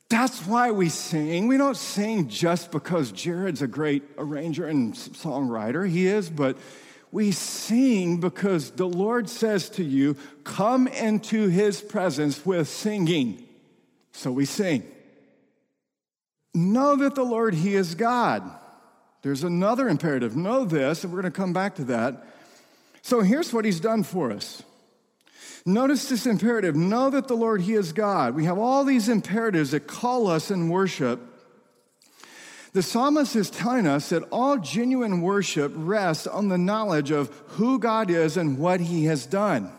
That's 0.10 0.46
why 0.46 0.72
we 0.72 0.90
sing. 0.90 1.48
We 1.48 1.58
don't 1.58 1.78
sing 1.78 2.30
just 2.30 2.72
because 2.72 3.12
Jared's 3.12 3.62
a 3.62 3.68
great 3.68 4.04
arranger 4.18 4.68
and 4.68 4.94
songwriter. 4.94 5.88
He 5.90 6.08
is, 6.08 6.30
but 6.30 6.58
we 7.12 7.32
sing 7.32 8.20
because 8.20 8.72
the 8.72 8.88
Lord 8.88 9.30
says 9.30 9.70
to 9.72 9.84
you, 9.84 10.16
Come 10.44 10.88
into 10.88 11.48
his 11.50 11.82
presence 11.82 12.46
with 12.46 12.68
singing. 12.70 13.48
So 14.14 14.32
we 14.32 14.46
sing. 14.46 14.84
Know 16.54 16.96
that 16.98 17.16
the 17.16 17.24
Lord, 17.24 17.54
he 17.54 17.76
is 17.76 17.96
God. 17.96 18.50
There's 19.22 19.44
another 19.44 19.88
imperative. 19.88 20.36
Know 20.36 20.66
this, 20.66 21.04
and 21.04 21.14
we're 21.14 21.22
going 21.22 21.32
to 21.32 21.38
come 21.38 21.54
back 21.54 21.76
to 21.76 21.84
that. 21.86 22.26
So 23.02 23.22
here's 23.22 23.54
what 23.54 23.66
he's 23.66 23.80
done 23.80 24.04
for 24.04 24.32
us. 24.32 24.64
Notice 25.66 26.10
this 26.10 26.26
imperative 26.26 26.76
know 26.76 27.12
that 27.12 27.28
the 27.28 27.36
Lord, 27.36 27.62
He 27.62 27.74
is 27.74 27.94
God. 27.94 28.34
We 28.34 28.46
have 28.46 28.58
all 28.58 28.84
these 28.84 29.10
imperatives 29.10 29.72
that 29.72 29.86
call 29.86 30.28
us 30.28 30.50
in 30.50 30.70
worship. 30.70 31.20
The 32.74 32.82
psalmist 32.82 33.36
is 33.36 33.50
telling 33.50 33.86
us 33.86 34.10
that 34.10 34.24
all 34.32 34.58
genuine 34.58 35.22
worship 35.22 35.72
rests 35.76 36.26
on 36.26 36.48
the 36.48 36.58
knowledge 36.58 37.12
of 37.12 37.30
who 37.48 37.78
God 37.78 38.10
is 38.10 38.38
and 38.38 38.58
what 38.58 38.80
He 38.80 39.06
has 39.06 39.26
done 39.26 39.72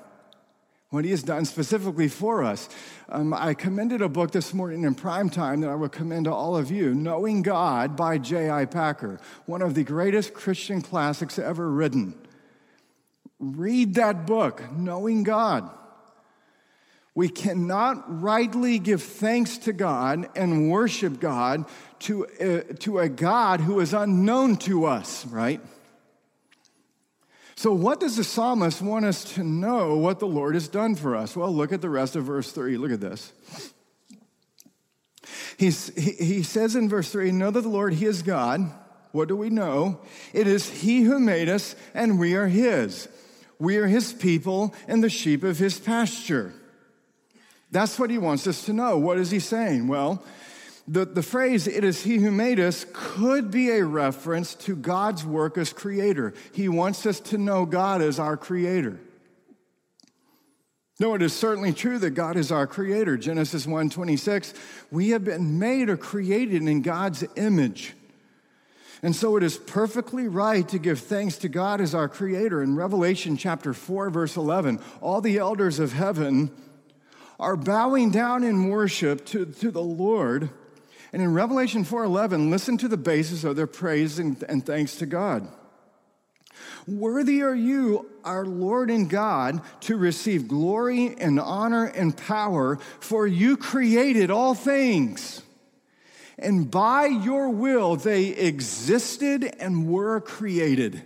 what 0.92 1.06
he 1.06 1.10
has 1.10 1.22
done 1.22 1.46
specifically 1.46 2.06
for 2.06 2.44
us. 2.44 2.68
Um, 3.08 3.32
I 3.32 3.54
commended 3.54 4.02
a 4.02 4.10
book 4.10 4.30
this 4.30 4.52
morning 4.52 4.84
in 4.84 4.94
prime 4.94 5.30
time 5.30 5.62
that 5.62 5.70
I 5.70 5.74
would 5.74 5.90
commend 5.90 6.26
to 6.26 6.32
all 6.34 6.54
of 6.54 6.70
you 6.70 6.94
Knowing 6.94 7.40
God 7.40 7.96
by 7.96 8.18
J.I. 8.18 8.66
Packer, 8.66 9.18
one 9.46 9.62
of 9.62 9.74
the 9.74 9.84
greatest 9.84 10.34
Christian 10.34 10.82
classics 10.82 11.38
ever 11.38 11.70
written. 11.70 12.14
Read 13.40 13.94
that 13.94 14.26
book, 14.26 14.70
Knowing 14.70 15.22
God. 15.22 15.70
We 17.14 17.30
cannot 17.30 18.20
rightly 18.20 18.78
give 18.78 19.02
thanks 19.02 19.56
to 19.58 19.72
God 19.72 20.28
and 20.36 20.70
worship 20.70 21.20
God 21.20 21.64
to, 22.00 22.26
uh, 22.26 22.74
to 22.80 22.98
a 22.98 23.08
God 23.08 23.60
who 23.60 23.80
is 23.80 23.94
unknown 23.94 24.56
to 24.58 24.84
us, 24.84 25.24
right? 25.24 25.62
So, 27.62 27.72
what 27.72 28.00
does 28.00 28.16
the 28.16 28.24
psalmist 28.24 28.82
want 28.82 29.04
us 29.04 29.22
to 29.34 29.44
know 29.44 29.96
what 29.96 30.18
the 30.18 30.26
Lord 30.26 30.54
has 30.54 30.66
done 30.66 30.96
for 30.96 31.14
us? 31.14 31.36
Well, 31.36 31.54
look 31.54 31.72
at 31.72 31.80
the 31.80 31.88
rest 31.88 32.16
of 32.16 32.24
verse 32.24 32.50
3. 32.50 32.76
Look 32.76 32.90
at 32.90 32.98
this. 32.98 33.32
He's, 35.56 35.94
he, 35.94 36.10
he 36.10 36.42
says 36.42 36.74
in 36.74 36.88
verse 36.88 37.12
3 37.12 37.30
Know 37.30 37.52
that 37.52 37.60
the 37.60 37.68
Lord, 37.68 37.94
He 37.94 38.06
is 38.06 38.22
God. 38.22 38.68
What 39.12 39.28
do 39.28 39.36
we 39.36 39.48
know? 39.48 40.00
It 40.32 40.48
is 40.48 40.68
He 40.68 41.02
who 41.02 41.20
made 41.20 41.48
us, 41.48 41.76
and 41.94 42.18
we 42.18 42.34
are 42.34 42.48
His. 42.48 43.06
We 43.60 43.76
are 43.76 43.86
His 43.86 44.12
people 44.12 44.74
and 44.88 45.00
the 45.00 45.08
sheep 45.08 45.44
of 45.44 45.58
His 45.58 45.78
pasture. 45.78 46.52
That's 47.70 47.96
what 47.96 48.10
He 48.10 48.18
wants 48.18 48.48
us 48.48 48.66
to 48.66 48.72
know. 48.72 48.98
What 48.98 49.18
is 49.18 49.30
He 49.30 49.38
saying? 49.38 49.86
Well, 49.86 50.24
the, 50.88 51.04
the 51.04 51.22
phrase, 51.22 51.68
it 51.68 51.84
is 51.84 52.02
he 52.02 52.16
who 52.16 52.30
made 52.30 52.58
us, 52.58 52.84
could 52.92 53.50
be 53.50 53.70
a 53.70 53.84
reference 53.84 54.54
to 54.56 54.74
God's 54.74 55.24
work 55.24 55.56
as 55.56 55.72
creator. 55.72 56.34
He 56.52 56.68
wants 56.68 57.06
us 57.06 57.20
to 57.20 57.38
know 57.38 57.64
God 57.66 58.02
as 58.02 58.18
our 58.18 58.36
creator. 58.36 58.98
No, 60.98 61.14
it 61.14 61.22
is 61.22 61.32
certainly 61.32 61.72
true 61.72 61.98
that 61.98 62.10
God 62.10 62.36
is 62.36 62.52
our 62.52 62.66
creator. 62.66 63.16
Genesis 63.16 63.66
1:26, 63.66 64.54
we 64.90 65.10
have 65.10 65.24
been 65.24 65.58
made 65.58 65.88
or 65.88 65.96
created 65.96 66.62
in 66.62 66.82
God's 66.82 67.24
image. 67.36 67.94
And 69.04 69.14
so 69.16 69.36
it 69.36 69.42
is 69.42 69.56
perfectly 69.56 70.28
right 70.28 70.68
to 70.68 70.78
give 70.78 71.00
thanks 71.00 71.36
to 71.38 71.48
God 71.48 71.80
as 71.80 71.92
our 71.92 72.08
creator. 72.08 72.62
In 72.62 72.76
Revelation 72.76 73.36
chapter 73.36 73.72
4 73.72 74.10
verse 74.10 74.36
11, 74.36 74.78
all 75.00 75.20
the 75.20 75.38
elders 75.38 75.80
of 75.80 75.92
heaven 75.92 76.52
are 77.40 77.56
bowing 77.56 78.10
down 78.10 78.44
in 78.44 78.68
worship 78.68 79.24
to, 79.26 79.46
to 79.46 79.70
the 79.72 79.82
Lord 79.82 80.50
and 81.12 81.20
in 81.20 81.34
Revelation 81.34 81.84
4:11, 81.84 82.50
listen 82.50 82.78
to 82.78 82.88
the 82.88 82.96
basis 82.96 83.44
of 83.44 83.56
their 83.56 83.66
praise 83.66 84.18
and, 84.18 84.42
and 84.48 84.64
thanks 84.64 84.96
to 84.96 85.06
God. 85.06 85.46
Worthy 86.86 87.42
are 87.42 87.54
you, 87.54 88.10
our 88.24 88.44
Lord 88.44 88.90
and 88.90 89.08
God, 89.08 89.60
to 89.82 89.96
receive 89.96 90.48
glory 90.48 91.14
and 91.16 91.38
honor 91.38 91.84
and 91.84 92.16
power, 92.16 92.78
for 93.00 93.26
you 93.26 93.56
created 93.56 94.30
all 94.30 94.54
things. 94.54 95.42
And 96.38 96.70
by 96.70 97.06
your 97.06 97.50
will 97.50 97.96
they 97.96 98.28
existed 98.28 99.44
and 99.60 99.86
were 99.86 100.20
created. 100.20 101.02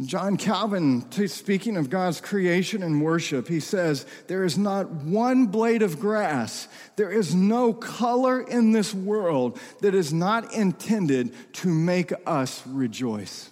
John 0.00 0.36
Calvin, 0.36 1.10
speaking 1.26 1.76
of 1.76 1.90
God's 1.90 2.20
creation 2.20 2.84
and 2.84 3.02
worship, 3.02 3.48
he 3.48 3.58
says, 3.58 4.06
There 4.28 4.44
is 4.44 4.56
not 4.56 4.88
one 4.88 5.46
blade 5.46 5.82
of 5.82 5.98
grass, 5.98 6.68
there 6.94 7.10
is 7.10 7.34
no 7.34 7.72
color 7.72 8.40
in 8.40 8.70
this 8.70 8.94
world 8.94 9.58
that 9.80 9.96
is 9.96 10.12
not 10.12 10.54
intended 10.54 11.34
to 11.54 11.68
make 11.68 12.12
us 12.26 12.64
rejoice. 12.64 13.50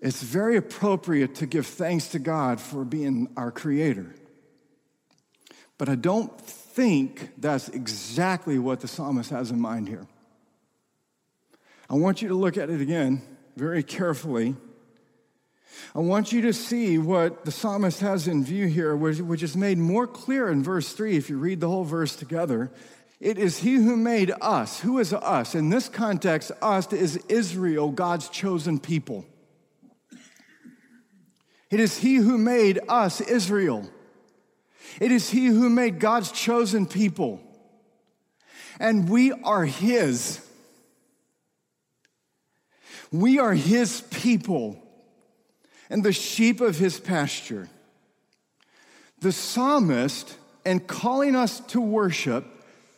It's 0.00 0.22
very 0.22 0.56
appropriate 0.56 1.36
to 1.36 1.46
give 1.46 1.66
thanks 1.66 2.08
to 2.08 2.18
God 2.18 2.60
for 2.60 2.84
being 2.84 3.28
our 3.36 3.52
creator. 3.52 4.12
But 5.76 5.88
I 5.88 5.94
don't 5.94 6.36
think 6.40 7.30
that's 7.38 7.68
exactly 7.68 8.58
what 8.58 8.80
the 8.80 8.88
psalmist 8.88 9.30
has 9.30 9.52
in 9.52 9.60
mind 9.60 9.88
here. 9.88 10.06
I 11.88 11.94
want 11.94 12.22
you 12.22 12.28
to 12.28 12.34
look 12.34 12.56
at 12.56 12.70
it 12.70 12.80
again 12.80 13.22
very 13.58 13.82
carefully. 13.82 14.54
I 15.94 15.98
want 15.98 16.32
you 16.32 16.42
to 16.42 16.52
see 16.52 16.96
what 16.96 17.44
the 17.44 17.50
psalmist 17.50 18.00
has 18.00 18.28
in 18.28 18.44
view 18.44 18.66
here, 18.66 18.94
which 18.94 19.42
is 19.42 19.56
made 19.56 19.78
more 19.78 20.06
clear 20.06 20.48
in 20.48 20.62
verse 20.62 20.92
3 20.92 21.16
if 21.16 21.28
you 21.28 21.38
read 21.38 21.60
the 21.60 21.68
whole 21.68 21.84
verse 21.84 22.14
together. 22.14 22.70
It 23.20 23.36
is 23.36 23.58
He 23.58 23.74
who 23.74 23.96
made 23.96 24.32
us. 24.40 24.80
Who 24.80 25.00
is 25.00 25.12
us? 25.12 25.56
In 25.56 25.70
this 25.70 25.88
context, 25.88 26.52
us 26.62 26.92
is 26.92 27.16
Israel, 27.28 27.90
God's 27.90 28.28
chosen 28.28 28.78
people. 28.78 29.26
It 31.70 31.80
is 31.80 31.98
He 31.98 32.14
who 32.14 32.38
made 32.38 32.78
us, 32.88 33.20
Israel. 33.20 33.90
It 35.00 35.10
is 35.10 35.30
He 35.30 35.46
who 35.46 35.68
made 35.68 35.98
God's 35.98 36.30
chosen 36.30 36.86
people. 36.86 37.40
And 38.78 39.08
we 39.08 39.32
are 39.32 39.64
His. 39.64 40.47
We 43.10 43.38
are 43.38 43.54
his 43.54 44.02
people 44.02 44.82
and 45.90 46.04
the 46.04 46.12
sheep 46.12 46.60
of 46.60 46.78
his 46.78 47.00
pasture. 47.00 47.68
The 49.20 49.32
psalmist, 49.32 50.36
and 50.64 50.86
calling 50.86 51.34
us 51.34 51.60
to 51.60 51.80
worship, 51.80 52.44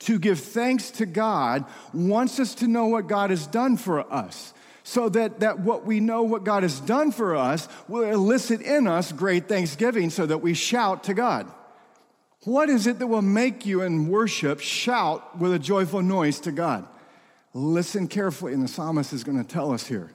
to 0.00 0.18
give 0.18 0.40
thanks 0.40 0.90
to 0.92 1.06
God 1.06 1.64
wants 1.92 2.40
us 2.40 2.54
to 2.56 2.66
know 2.66 2.86
what 2.86 3.06
God 3.06 3.30
has 3.30 3.46
done 3.46 3.76
for 3.76 4.12
us. 4.12 4.52
So 4.82 5.08
that, 5.10 5.40
that 5.40 5.60
what 5.60 5.84
we 5.84 6.00
know 6.00 6.22
what 6.22 6.44
God 6.44 6.62
has 6.62 6.80
done 6.80 7.12
for 7.12 7.36
us 7.36 7.68
will 7.86 8.02
elicit 8.02 8.60
in 8.62 8.86
us 8.86 9.12
great 9.12 9.46
thanksgiving 9.46 10.10
so 10.10 10.26
that 10.26 10.38
we 10.38 10.54
shout 10.54 11.04
to 11.04 11.14
God. 11.14 11.46
What 12.44 12.70
is 12.70 12.86
it 12.86 12.98
that 12.98 13.06
will 13.06 13.22
make 13.22 13.66
you 13.66 13.82
in 13.82 14.08
worship 14.08 14.60
shout 14.60 15.38
with 15.38 15.52
a 15.52 15.58
joyful 15.58 16.02
noise 16.02 16.40
to 16.40 16.52
God? 16.52 16.88
Listen 17.52 18.06
carefully, 18.06 18.52
and 18.52 18.62
the 18.62 18.68
psalmist 18.68 19.12
is 19.12 19.24
going 19.24 19.38
to 19.38 19.44
tell 19.44 19.72
us 19.72 19.86
here. 19.86 20.12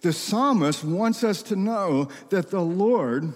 The 0.00 0.12
psalmist 0.12 0.82
wants 0.82 1.22
us 1.22 1.42
to 1.44 1.56
know 1.56 2.08
that 2.30 2.50
the 2.50 2.60
Lord 2.60 3.32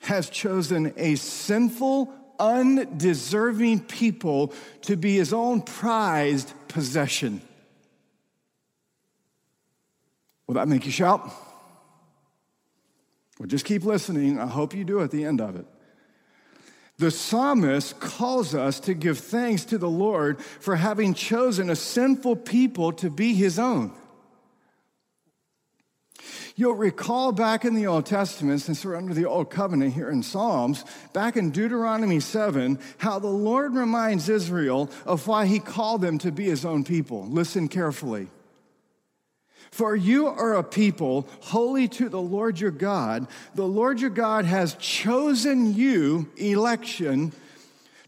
has 0.00 0.28
chosen 0.28 0.92
a 0.96 1.14
sinful, 1.14 2.12
undeserving 2.38 3.80
people 3.80 4.52
to 4.82 4.96
be 4.96 5.16
his 5.16 5.32
own 5.32 5.62
prized 5.62 6.52
possession. 6.68 7.40
Will 10.46 10.54
that 10.54 10.68
make 10.68 10.84
you 10.84 10.92
shout? 10.92 11.32
Well, 13.38 13.46
just 13.46 13.64
keep 13.64 13.84
listening. 13.84 14.38
I 14.38 14.46
hope 14.46 14.74
you 14.74 14.84
do 14.84 15.00
at 15.02 15.10
the 15.10 15.24
end 15.24 15.40
of 15.40 15.56
it. 15.56 15.66
The 16.98 17.10
psalmist 17.10 18.00
calls 18.00 18.54
us 18.54 18.80
to 18.80 18.94
give 18.94 19.18
thanks 19.18 19.66
to 19.66 19.78
the 19.78 19.90
Lord 19.90 20.40
for 20.40 20.76
having 20.76 21.12
chosen 21.12 21.68
a 21.68 21.76
sinful 21.76 22.36
people 22.36 22.92
to 22.92 23.10
be 23.10 23.34
his 23.34 23.58
own. 23.58 23.92
You'll 26.58 26.72
recall 26.72 27.32
back 27.32 27.66
in 27.66 27.74
the 27.74 27.86
Old 27.86 28.06
Testament, 28.06 28.62
since 28.62 28.82
we're 28.82 28.96
under 28.96 29.12
the 29.12 29.26
Old 29.26 29.50
Covenant 29.50 29.92
here 29.92 30.08
in 30.08 30.22
Psalms, 30.22 30.86
back 31.12 31.36
in 31.36 31.50
Deuteronomy 31.50 32.18
7, 32.18 32.78
how 32.96 33.18
the 33.18 33.26
Lord 33.26 33.74
reminds 33.74 34.30
Israel 34.30 34.90
of 35.04 35.26
why 35.26 35.44
he 35.44 35.58
called 35.58 36.00
them 36.00 36.16
to 36.18 36.32
be 36.32 36.44
his 36.44 36.64
own 36.64 36.82
people. 36.82 37.26
Listen 37.26 37.68
carefully. 37.68 38.28
For 39.76 39.94
you 39.94 40.26
are 40.26 40.54
a 40.54 40.64
people 40.64 41.28
holy 41.42 41.86
to 41.88 42.08
the 42.08 42.20
Lord 42.20 42.58
your 42.58 42.70
God. 42.70 43.28
The 43.54 43.66
Lord 43.66 44.00
your 44.00 44.08
God 44.08 44.46
has 44.46 44.72
chosen 44.76 45.74
you, 45.74 46.30
election, 46.38 47.34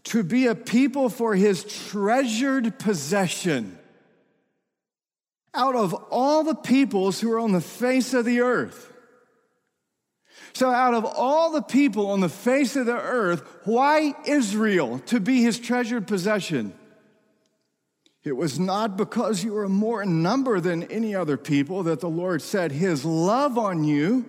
to 0.05 0.23
be 0.23 0.47
a 0.47 0.55
people 0.55 1.09
for 1.09 1.35
his 1.35 1.63
treasured 1.63 2.79
possession. 2.79 3.77
Out 5.53 5.75
of 5.75 5.93
all 6.09 6.43
the 6.43 6.55
peoples 6.55 7.21
who 7.21 7.31
are 7.33 7.39
on 7.39 7.51
the 7.51 7.61
face 7.61 8.15
of 8.15 8.25
the 8.25 8.39
earth. 8.39 8.91
So, 10.53 10.71
out 10.71 10.95
of 10.95 11.05
all 11.05 11.51
the 11.51 11.61
people 11.61 12.09
on 12.09 12.19
the 12.19 12.29
face 12.29 12.75
of 12.77 12.87
the 12.87 12.99
earth, 12.99 13.43
why 13.65 14.15
Israel 14.25 14.97
to 15.05 15.19
be 15.19 15.43
his 15.43 15.59
treasured 15.59 16.07
possession? 16.07 16.73
It 18.23 18.35
was 18.35 18.59
not 18.59 18.97
because 18.97 19.43
you 19.43 19.53
were 19.53 19.69
more 19.69 20.03
in 20.03 20.21
number 20.21 20.59
than 20.59 20.83
any 20.83 21.15
other 21.15 21.37
people 21.37 21.83
that 21.83 22.01
the 22.01 22.09
Lord 22.09 22.41
set 22.41 22.71
his 22.71 23.05
love 23.05 23.57
on 23.57 23.83
you 23.83 24.25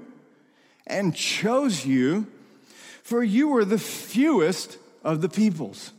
and 0.87 1.15
chose 1.15 1.85
you, 1.85 2.27
for 3.03 3.23
you 3.23 3.49
were 3.49 3.65
the 3.65 3.79
fewest 3.79 4.79
of 5.03 5.21
the 5.21 5.29
peoples. 5.29 5.93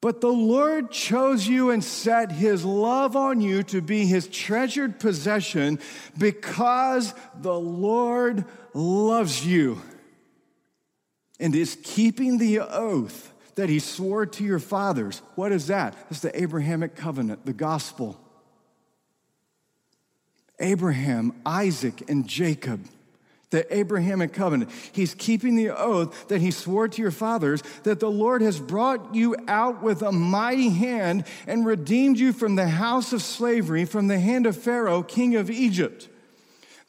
But 0.00 0.20
the 0.20 0.32
Lord 0.32 0.90
chose 0.90 1.48
you 1.48 1.70
and 1.70 1.82
set 1.82 2.30
his 2.30 2.64
love 2.64 3.16
on 3.16 3.40
you 3.40 3.62
to 3.64 3.80
be 3.80 4.04
his 4.04 4.28
treasured 4.28 5.00
possession 5.00 5.80
because 6.18 7.14
the 7.40 7.58
Lord 7.58 8.44
loves 8.74 9.46
you 9.46 9.80
and 11.40 11.54
is 11.54 11.78
keeping 11.82 12.38
the 12.38 12.60
oath 12.60 13.32
that 13.56 13.68
he 13.68 13.78
swore 13.78 14.26
to 14.26 14.44
your 14.44 14.58
fathers. 14.58 15.22
What 15.34 15.52
is 15.52 15.68
that? 15.68 15.96
It's 16.10 16.20
the 16.20 16.40
Abrahamic 16.40 16.96
covenant, 16.96 17.46
the 17.46 17.52
gospel. 17.52 18.20
Abraham, 20.60 21.40
Isaac, 21.44 22.08
and 22.08 22.26
Jacob, 22.28 22.84
the 23.50 23.76
Abrahamic 23.76 24.32
covenant. 24.32 24.70
He's 24.92 25.14
keeping 25.14 25.56
the 25.56 25.70
oath 25.70 26.28
that 26.28 26.40
he 26.40 26.50
swore 26.50 26.88
to 26.88 27.02
your 27.02 27.10
fathers 27.10 27.62
that 27.82 28.00
the 28.00 28.10
Lord 28.10 28.42
has 28.42 28.58
brought 28.60 29.14
you 29.14 29.36
out 29.48 29.82
with 29.82 30.02
a 30.02 30.12
mighty 30.12 30.70
hand 30.70 31.24
and 31.46 31.66
redeemed 31.66 32.18
you 32.18 32.32
from 32.32 32.54
the 32.56 32.68
house 32.68 33.12
of 33.12 33.22
slavery, 33.22 33.84
from 33.84 34.06
the 34.06 34.18
hand 34.18 34.46
of 34.46 34.56
Pharaoh, 34.56 35.02
king 35.02 35.36
of 35.36 35.50
Egypt. 35.50 36.08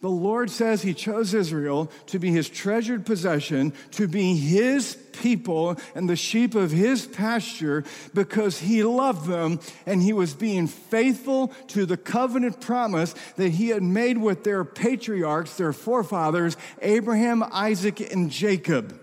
The 0.06 0.12
Lord 0.12 0.52
says 0.52 0.84
He 0.84 0.94
chose 0.94 1.34
Israel 1.34 1.90
to 2.06 2.20
be 2.20 2.30
His 2.30 2.48
treasured 2.48 3.08
possession, 3.08 3.74
to 3.94 4.08
be 4.08 4.36
His 4.36 4.96
people 5.14 5.78
and 5.96 6.08
the 6.08 6.16
sheep 6.16 6.54
of 6.54 6.70
His 6.70 7.08
pasture 7.08 7.84
because 8.14 8.60
He 8.60 8.84
loved 8.84 9.26
them 9.26 9.60
and 9.88 10.04
He 10.04 10.14
was 10.14 10.36
being 10.36 10.68
faithful 10.68 11.48
to 11.70 11.88
the 11.88 11.98
covenant 11.98 12.62
promise 12.62 13.16
that 13.38 13.50
He 13.50 13.70
had 13.70 13.82
made 13.82 14.20
with 14.20 14.44
their 14.44 14.64
patriarchs, 14.64 15.58
their 15.58 15.74
forefathers, 15.74 16.56
Abraham, 16.84 17.44
Isaac, 17.52 18.00
and 18.00 18.30
Jacob. 18.30 19.00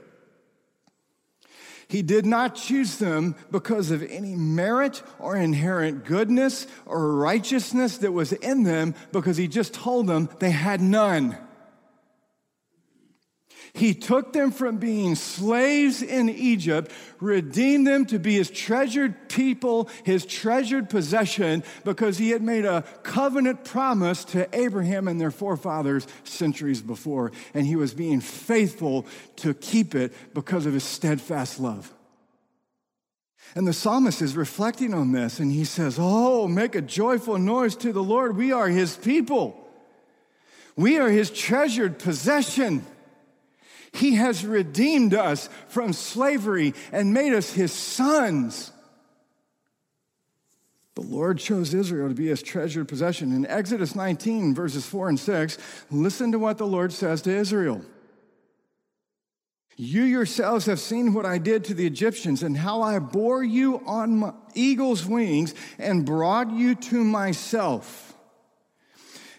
He 1.92 2.00
did 2.00 2.24
not 2.24 2.54
choose 2.54 2.96
them 2.96 3.34
because 3.50 3.90
of 3.90 4.02
any 4.02 4.34
merit 4.34 5.02
or 5.18 5.36
inherent 5.36 6.06
goodness 6.06 6.66
or 6.86 7.14
righteousness 7.16 7.98
that 7.98 8.12
was 8.12 8.32
in 8.32 8.62
them, 8.62 8.94
because 9.12 9.36
he 9.36 9.46
just 9.46 9.74
told 9.74 10.06
them 10.06 10.30
they 10.38 10.52
had 10.52 10.80
none. 10.80 11.36
He 13.74 13.94
took 13.94 14.34
them 14.34 14.50
from 14.50 14.76
being 14.76 15.14
slaves 15.14 16.02
in 16.02 16.28
Egypt, 16.28 16.92
redeemed 17.20 17.86
them 17.86 18.04
to 18.06 18.18
be 18.18 18.34
his 18.34 18.50
treasured 18.50 19.30
people, 19.30 19.88
his 20.04 20.26
treasured 20.26 20.90
possession, 20.90 21.64
because 21.82 22.18
he 22.18 22.30
had 22.30 22.42
made 22.42 22.66
a 22.66 22.82
covenant 23.02 23.64
promise 23.64 24.24
to 24.26 24.46
Abraham 24.54 25.08
and 25.08 25.18
their 25.18 25.30
forefathers 25.30 26.06
centuries 26.24 26.82
before. 26.82 27.32
And 27.54 27.66
he 27.66 27.76
was 27.76 27.94
being 27.94 28.20
faithful 28.20 29.06
to 29.36 29.54
keep 29.54 29.94
it 29.94 30.12
because 30.34 30.66
of 30.66 30.74
his 30.74 30.84
steadfast 30.84 31.58
love. 31.58 31.90
And 33.54 33.66
the 33.66 33.72
psalmist 33.72 34.20
is 34.20 34.36
reflecting 34.36 34.92
on 34.92 35.12
this 35.12 35.38
and 35.38 35.50
he 35.50 35.64
says, 35.64 35.96
Oh, 35.98 36.46
make 36.46 36.74
a 36.74 36.82
joyful 36.82 37.38
noise 37.38 37.76
to 37.76 37.92
the 37.92 38.02
Lord. 38.02 38.36
We 38.36 38.52
are 38.52 38.68
his 38.68 38.96
people, 38.96 39.58
we 40.76 40.98
are 40.98 41.08
his 41.08 41.30
treasured 41.30 41.98
possession. 41.98 42.84
He 43.92 44.14
has 44.14 44.44
redeemed 44.44 45.14
us 45.14 45.48
from 45.68 45.92
slavery 45.92 46.74
and 46.92 47.12
made 47.12 47.34
us 47.34 47.52
his 47.52 47.72
sons. 47.72 48.72
The 50.94 51.02
Lord 51.02 51.38
chose 51.38 51.72
Israel 51.72 52.08
to 52.08 52.14
be 52.14 52.28
his 52.28 52.42
treasured 52.42 52.88
possession. 52.88 53.32
In 53.32 53.46
Exodus 53.46 53.94
19, 53.94 54.54
verses 54.54 54.84
4 54.86 55.10
and 55.10 55.20
6, 55.20 55.58
listen 55.90 56.32
to 56.32 56.38
what 56.38 56.58
the 56.58 56.66
Lord 56.66 56.92
says 56.92 57.22
to 57.22 57.30
Israel. 57.30 57.82
You 59.76 60.02
yourselves 60.02 60.66
have 60.66 60.80
seen 60.80 61.14
what 61.14 61.24
I 61.24 61.38
did 61.38 61.64
to 61.64 61.74
the 61.74 61.86
Egyptians 61.86 62.42
and 62.42 62.56
how 62.56 62.82
I 62.82 62.98
bore 62.98 63.42
you 63.42 63.82
on 63.86 64.18
my 64.18 64.32
eagle's 64.54 65.06
wings 65.06 65.54
and 65.78 66.04
brought 66.04 66.50
you 66.50 66.74
to 66.74 67.02
myself. 67.02 68.11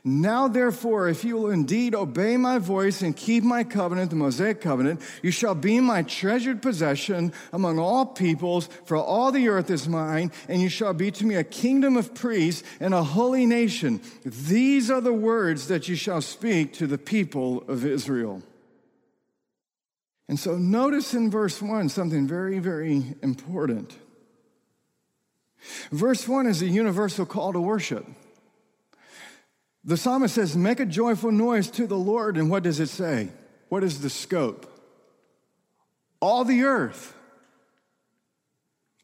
Now, 0.05 0.49
therefore, 0.49 1.07
if 1.07 1.23
you 1.23 1.37
will 1.37 1.49
indeed 1.49 1.95
obey 1.95 2.35
my 2.35 2.57
voice 2.57 3.01
and 3.01 3.15
keep 3.15 3.41
my 3.41 3.63
covenant, 3.63 4.09
the 4.09 4.17
Mosaic 4.17 4.59
covenant, 4.59 4.99
you 5.21 5.31
shall 5.31 5.55
be 5.55 5.79
my 5.79 6.03
treasured 6.03 6.61
possession 6.61 7.31
among 7.53 7.79
all 7.79 8.05
peoples, 8.05 8.67
for 8.83 8.97
all 8.97 9.31
the 9.31 9.47
earth 9.47 9.69
is 9.69 9.87
mine, 9.87 10.29
and 10.49 10.61
you 10.61 10.67
shall 10.67 10.93
be 10.93 11.09
to 11.11 11.25
me 11.25 11.35
a 11.35 11.43
kingdom 11.45 11.95
of 11.95 12.13
priests 12.13 12.63
and 12.81 12.93
a 12.93 13.01
holy 13.01 13.45
nation. 13.45 14.01
These 14.25 14.91
are 14.91 14.99
the 14.99 15.13
words 15.13 15.69
that 15.69 15.87
you 15.87 15.95
shall 15.95 16.21
speak 16.21 16.73
to 16.73 16.87
the 16.87 16.97
people 16.97 17.63
of 17.69 17.85
Israel. 17.85 18.43
And 20.27 20.37
so 20.37 20.57
notice 20.57 21.13
in 21.13 21.31
verse 21.31 21.61
1 21.61 21.87
something 21.87 22.27
very, 22.27 22.59
very 22.59 23.15
important. 23.21 23.97
Verse 25.91 26.27
1 26.27 26.45
is 26.47 26.61
a 26.61 26.67
universal 26.67 27.25
call 27.25 27.53
to 27.53 27.61
worship. 27.61 28.05
The 29.83 29.97
psalmist 29.97 30.35
says, 30.35 30.55
Make 30.55 30.79
a 30.79 30.85
joyful 30.85 31.31
noise 31.31 31.69
to 31.71 31.87
the 31.87 31.97
Lord. 31.97 32.37
And 32.37 32.49
what 32.49 32.63
does 32.63 32.79
it 32.79 32.89
say? 32.89 33.29
What 33.69 33.83
is 33.83 34.01
the 34.01 34.09
scope? 34.09 34.69
All 36.19 36.45
the 36.45 36.63
earth. 36.63 37.15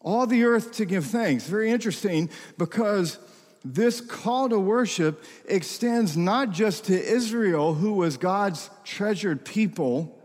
All 0.01 0.25
the 0.25 0.45
earth 0.45 0.73
to 0.73 0.85
give 0.85 1.05
thanks. 1.05 1.45
Very 1.47 1.69
interesting 1.69 2.29
because 2.57 3.17
this 3.65 3.99
call 3.99 4.47
to 4.49 4.59
worship 4.59 5.23
extends 5.45 6.15
not 6.15 6.51
just 6.51 6.85
to 6.85 6.93
Israel, 6.93 7.73
who 7.73 7.93
was 7.93 8.15
God's 8.15 8.69
treasured 8.85 9.43
people, 9.43 10.17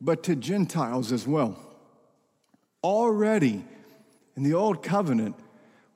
but 0.00 0.22
to 0.24 0.36
Gentiles 0.36 1.10
as 1.10 1.26
well. 1.26 1.58
Already 2.84 3.64
in 4.36 4.44
the 4.44 4.54
Old 4.54 4.82
Covenant, 4.84 5.34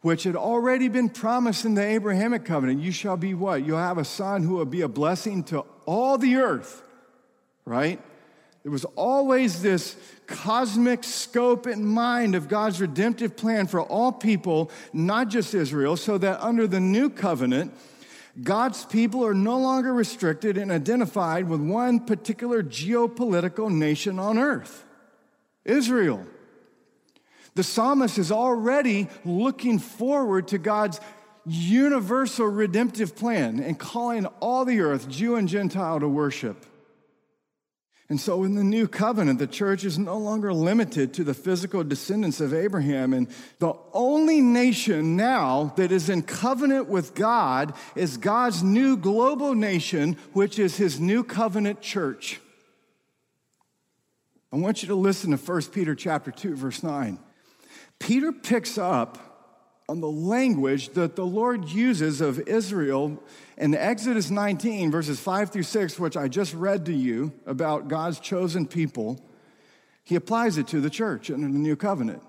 which 0.06 0.22
had 0.22 0.36
already 0.36 0.86
been 0.86 1.08
promised 1.08 1.64
in 1.64 1.74
the 1.74 1.82
Abrahamic 1.82 2.44
covenant. 2.44 2.80
You 2.80 2.92
shall 2.92 3.16
be 3.16 3.34
what? 3.34 3.66
You'll 3.66 3.78
have 3.78 3.98
a 3.98 4.04
son 4.04 4.44
who 4.44 4.54
will 4.54 4.64
be 4.64 4.82
a 4.82 4.88
blessing 4.88 5.42
to 5.44 5.64
all 5.84 6.16
the 6.16 6.36
earth, 6.36 6.80
right? 7.64 8.00
There 8.62 8.70
was 8.70 8.84
always 8.94 9.62
this 9.62 9.96
cosmic 10.28 11.02
scope 11.02 11.66
in 11.66 11.84
mind 11.84 12.36
of 12.36 12.46
God's 12.46 12.80
redemptive 12.80 13.36
plan 13.36 13.66
for 13.66 13.82
all 13.82 14.12
people, 14.12 14.70
not 14.92 15.26
just 15.26 15.54
Israel, 15.54 15.96
so 15.96 16.18
that 16.18 16.40
under 16.40 16.68
the 16.68 16.78
new 16.78 17.10
covenant, 17.10 17.74
God's 18.40 18.84
people 18.84 19.26
are 19.26 19.34
no 19.34 19.58
longer 19.58 19.92
restricted 19.92 20.56
and 20.56 20.70
identified 20.70 21.48
with 21.48 21.60
one 21.60 21.98
particular 21.98 22.62
geopolitical 22.62 23.72
nation 23.72 24.20
on 24.20 24.38
earth 24.38 24.84
Israel. 25.64 26.24
The 27.56 27.64
psalmist 27.64 28.18
is 28.18 28.30
already 28.30 29.08
looking 29.24 29.78
forward 29.78 30.48
to 30.48 30.58
God's 30.58 31.00
universal 31.46 32.46
redemptive 32.46 33.16
plan 33.16 33.60
and 33.60 33.78
calling 33.78 34.26
all 34.40 34.66
the 34.66 34.80
earth, 34.80 35.08
Jew 35.08 35.36
and 35.36 35.48
Gentile, 35.48 35.98
to 36.00 36.08
worship. 36.08 36.66
And 38.10 38.20
so 38.20 38.44
in 38.44 38.56
the 38.56 38.62
new 38.62 38.86
covenant, 38.86 39.38
the 39.38 39.46
church 39.46 39.84
is 39.84 39.98
no 39.98 40.18
longer 40.18 40.52
limited 40.52 41.14
to 41.14 41.24
the 41.24 41.32
physical 41.32 41.82
descendants 41.82 42.42
of 42.42 42.52
Abraham. 42.52 43.14
And 43.14 43.26
the 43.58 43.72
only 43.94 44.42
nation 44.42 45.16
now 45.16 45.72
that 45.76 45.90
is 45.90 46.10
in 46.10 46.22
covenant 46.22 46.88
with 46.88 47.14
God 47.14 47.72
is 47.94 48.18
God's 48.18 48.62
new 48.62 48.98
global 48.98 49.54
nation, 49.54 50.18
which 50.34 50.58
is 50.58 50.76
his 50.76 51.00
new 51.00 51.24
covenant 51.24 51.80
church. 51.80 52.38
I 54.52 54.56
want 54.56 54.82
you 54.82 54.88
to 54.88 54.94
listen 54.94 55.30
to 55.30 55.38
1 55.38 55.62
Peter 55.72 55.94
chapter 55.94 56.30
2, 56.30 56.54
verse 56.54 56.82
9. 56.82 57.18
Peter 57.98 58.32
picks 58.32 58.78
up 58.78 59.18
on 59.88 60.00
the 60.00 60.10
language 60.10 60.90
that 60.90 61.16
the 61.16 61.26
Lord 61.26 61.68
uses 61.68 62.20
of 62.20 62.40
Israel 62.40 63.22
in 63.56 63.74
Exodus 63.74 64.30
19, 64.30 64.90
verses 64.90 65.20
5 65.20 65.50
through 65.50 65.62
6, 65.62 65.98
which 65.98 66.16
I 66.16 66.28
just 66.28 66.54
read 66.54 66.86
to 66.86 66.92
you 66.92 67.32
about 67.46 67.88
God's 67.88 68.18
chosen 68.20 68.66
people, 68.66 69.20
he 70.02 70.14
applies 70.14 70.58
it 70.58 70.68
to 70.68 70.80
the 70.80 70.90
church 70.90 71.30
under 71.30 71.46
the 71.46 71.58
new 71.58 71.76
covenant. 71.76 72.22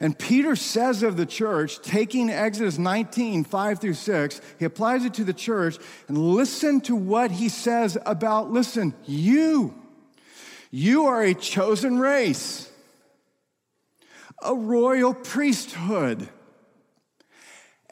And 0.00 0.18
Peter 0.18 0.56
says 0.56 1.02
of 1.02 1.16
the 1.16 1.26
church, 1.26 1.80
taking 1.80 2.30
Exodus 2.30 2.78
19, 2.78 3.44
5 3.44 3.80
through 3.80 3.94
6, 3.94 4.40
he 4.58 4.64
applies 4.64 5.04
it 5.04 5.14
to 5.14 5.24
the 5.24 5.32
church, 5.32 5.78
and 6.08 6.18
listen 6.18 6.80
to 6.82 6.96
what 6.96 7.30
he 7.30 7.48
says 7.48 7.96
about, 8.06 8.50
listen, 8.50 8.94
you. 9.04 9.74
You 10.70 11.06
are 11.06 11.22
a 11.22 11.34
chosen 11.34 11.98
race, 11.98 12.70
a 14.44 14.54
royal 14.54 15.14
priesthood 15.14 16.28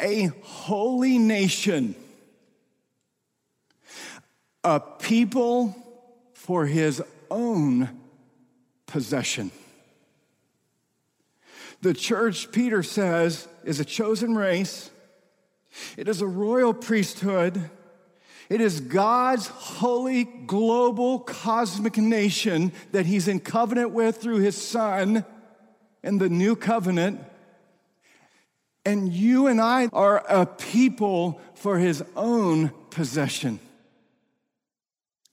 a 0.03 0.27
holy 0.43 1.19
nation, 1.19 1.95
a 4.65 4.81
people 4.81 5.75
for 6.35 6.67
his 6.67 7.03
own 7.31 7.89
possession. 8.87 9.51
The 11.83 11.95
church, 11.95 12.53
Peter 12.53 12.83
says, 12.83 13.49
is 13.65 13.81
a 13.81 13.85
chosen 13.85 14.35
race. 14.35 14.91
It 15.97 16.09
is 16.09 16.21
a 16.21 16.27
royal 16.27 16.75
priesthood. 16.75 17.71
It 18.49 18.61
is 18.61 18.81
God's 18.81 19.47
holy, 19.47 20.25
global, 20.25 21.21
cosmic 21.21 21.97
nation 21.97 22.73
that 22.93 23.07
he's 23.07 23.27
in 23.27 23.41
covenant 23.41 23.93
with 23.93 24.19
through 24.19 24.39
his 24.39 24.61
son 24.61 25.25
in 26.03 26.19
the 26.19 26.29
new 26.29 26.57
covenant. 26.57 27.21
And 28.85 29.13
you 29.13 29.47
and 29.47 29.61
I 29.61 29.89
are 29.93 30.25
a 30.29 30.45
people 30.47 31.41
for 31.55 31.79
his 31.79 32.03
own 32.17 32.73
possession. 32.91 33.61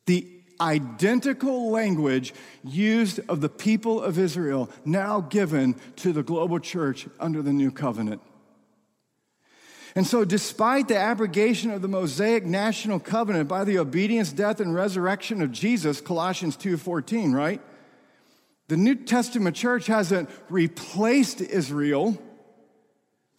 The 0.05 0.27
identical 0.62 1.71
language 1.71 2.34
used 2.63 3.19
of 3.29 3.41
the 3.41 3.49
people 3.49 4.01
of 4.01 4.19
Israel 4.19 4.69
now 4.86 5.21
given 5.21 5.75
to 5.97 6.12
the 6.12 6.23
global 6.23 6.60
church 6.60 7.08
under 7.19 7.41
the 7.41 7.53
new 7.53 7.71
covenant. 7.71 8.21
And 9.95 10.05
so, 10.05 10.23
despite 10.23 10.88
the 10.88 10.97
abrogation 10.97 11.71
of 11.71 11.82
the 11.82 11.88
Mosaic 11.88 12.45
national 12.45 12.99
covenant 12.99 13.49
by 13.49 13.63
the 13.63 13.79
obedience, 13.79 14.32
death, 14.32 14.60
and 14.60 14.73
resurrection 14.73 15.41
of 15.41 15.51
Jesus, 15.51 15.99
Colossians 15.99 16.55
2:14, 16.55 17.34
right? 17.34 17.62
The 18.69 18.77
New 18.77 18.95
Testament 18.95 19.55
church 19.55 19.88
hasn't 19.88 20.29
replaced 20.49 21.41
Israel 21.41 22.17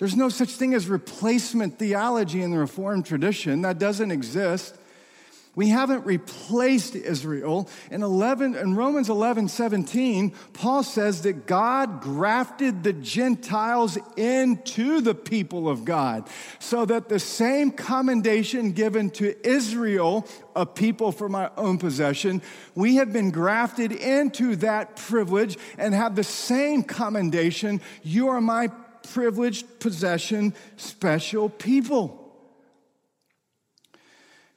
there's 0.01 0.17
no 0.17 0.31
such 0.31 0.49
thing 0.49 0.73
as 0.73 0.87
replacement 0.87 1.79
theology 1.79 2.43
in 2.43 2.51
the 2.51 2.59
Reformed 2.59 3.05
tradition. 3.05 3.61
That 3.61 3.79
doesn't 3.79 4.11
exist. 4.11 4.75
We 5.57 5.69
haven't 5.69 6.07
replaced 6.07 6.95
Israel. 6.95 7.69
In 7.91 8.05
11 8.05 8.55
in 8.55 8.77
Romans 8.77 9.09
11, 9.09 9.49
17, 9.49 10.31
Paul 10.53 10.85
says 10.85 11.23
that 11.23 11.47
God 11.47 12.01
grafted 12.01 12.85
the 12.85 12.93
Gentiles 12.93 13.99
into 14.17 15.01
the 15.01 15.15
people 15.15 15.69
of 15.69 15.85
God. 15.85 16.29
So 16.61 16.85
that 16.85 17.09
the 17.09 17.19
same 17.19 17.73
commendation 17.73 18.73
given 18.73 19.11
to 19.11 19.35
Israel, 19.47 20.29
a 20.55 20.65
people 20.65 21.11
for 21.11 21.29
my 21.29 21.51
own 21.57 21.79
possession, 21.79 22.43
we 22.77 22.97
have 22.97 23.13
been 23.13 23.33
grafted 23.33 23.91
into 23.91 24.55
that 24.57 24.95
privilege 24.95 25.59
and 25.79 25.95
have 25.95 26.15
the 26.15 26.23
same 26.23 26.85
commendation. 26.85 27.81
You 28.05 28.29
are 28.29 28.41
my 28.41 28.69
privileged 29.03 29.81
possession, 29.81 30.55
special 30.77 31.49
people. 31.49 32.20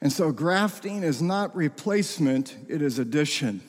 And 0.04 0.12
so 0.12 0.32
grafting 0.32 1.02
is 1.02 1.22
not 1.22 1.56
replacement, 1.56 2.54
it 2.68 2.82
is 2.82 2.98
addition. 2.98 3.62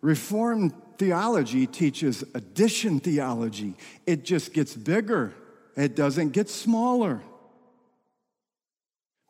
Reformed 0.00 0.74
theology 0.98 1.68
teaches 1.68 2.24
addition 2.34 2.98
theology. 2.98 3.76
It 4.06 4.24
just 4.24 4.52
gets 4.52 4.74
bigger, 4.74 5.32
it 5.76 5.94
doesn't 5.94 6.30
get 6.30 6.50
smaller. 6.50 7.22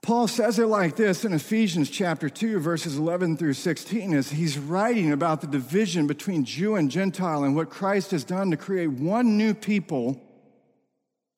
Paul 0.03 0.27
says 0.27 0.59
it 0.59 0.65
like 0.65 0.97
this 0.97 1.27
in 1.27 1.35
Ephesians 1.35 1.91
chapter 1.91 2.31
2, 2.31 2.59
verses 2.59 2.97
11 2.97 3.37
through 3.37 3.53
16, 3.53 4.15
as 4.15 4.31
he's 4.31 4.57
writing 4.57 5.13
about 5.13 5.43
the 5.43 5.47
division 5.47 6.07
between 6.07 6.47
Jew 6.47 6.77
and 6.77 6.91
Gentile 6.91 7.45
and 7.45 7.55
what 7.55 7.69
Christ 7.69 8.13
has 8.13 8.25
done 8.25 8.51
to 8.53 8.57
create 8.57 8.87
one 8.87 9.37
new 9.37 9.53
people. 9.53 10.19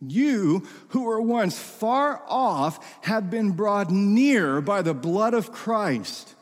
you 0.00 0.66
who 0.88 1.02
were 1.02 1.20
once 1.20 1.58
far 1.58 2.22
off 2.28 3.02
have 3.04 3.30
been 3.30 3.52
brought 3.52 3.90
near 3.90 4.60
by 4.60 4.82
the 4.82 4.94
blood 4.94 5.34
of 5.34 5.52
Christ. 5.52 6.34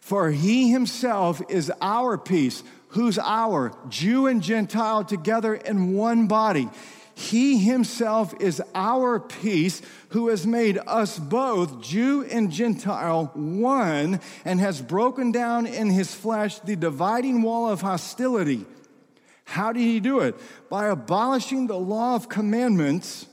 For 0.00 0.30
he 0.30 0.70
himself 0.70 1.42
is 1.48 1.70
our 1.80 2.16
peace. 2.16 2.62
Who's 2.88 3.18
our? 3.18 3.72
Jew 3.88 4.26
and 4.26 4.42
Gentile 4.42 5.04
together 5.04 5.54
in 5.54 5.92
one 5.94 6.26
body. 6.26 6.68
He 7.14 7.58
himself 7.58 8.32
is 8.40 8.62
our 8.76 9.18
peace, 9.18 9.82
who 10.10 10.28
has 10.28 10.46
made 10.46 10.78
us 10.86 11.18
both, 11.18 11.82
Jew 11.82 12.24
and 12.30 12.50
Gentile, 12.50 13.32
one, 13.34 14.20
and 14.44 14.60
has 14.60 14.80
broken 14.80 15.32
down 15.32 15.66
in 15.66 15.90
his 15.90 16.14
flesh 16.14 16.60
the 16.60 16.76
dividing 16.76 17.42
wall 17.42 17.68
of 17.68 17.80
hostility. 17.80 18.64
How 19.48 19.72
did 19.72 19.80
he 19.80 19.98
do 19.98 20.20
it? 20.20 20.34
By 20.68 20.88
abolishing 20.88 21.68
the 21.68 21.78
law 21.78 22.14
of 22.14 22.28
commandments 22.28 23.24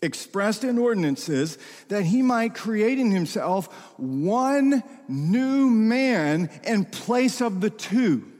expressed 0.00 0.62
in 0.62 0.78
ordinances, 0.78 1.58
that 1.88 2.04
he 2.04 2.22
might 2.22 2.54
create 2.54 2.98
in 3.00 3.10
himself 3.10 3.66
one 3.98 4.84
new 5.08 5.68
man 5.68 6.48
in 6.62 6.84
place 6.84 7.40
of 7.40 7.60
the 7.60 7.70
two 7.70 8.30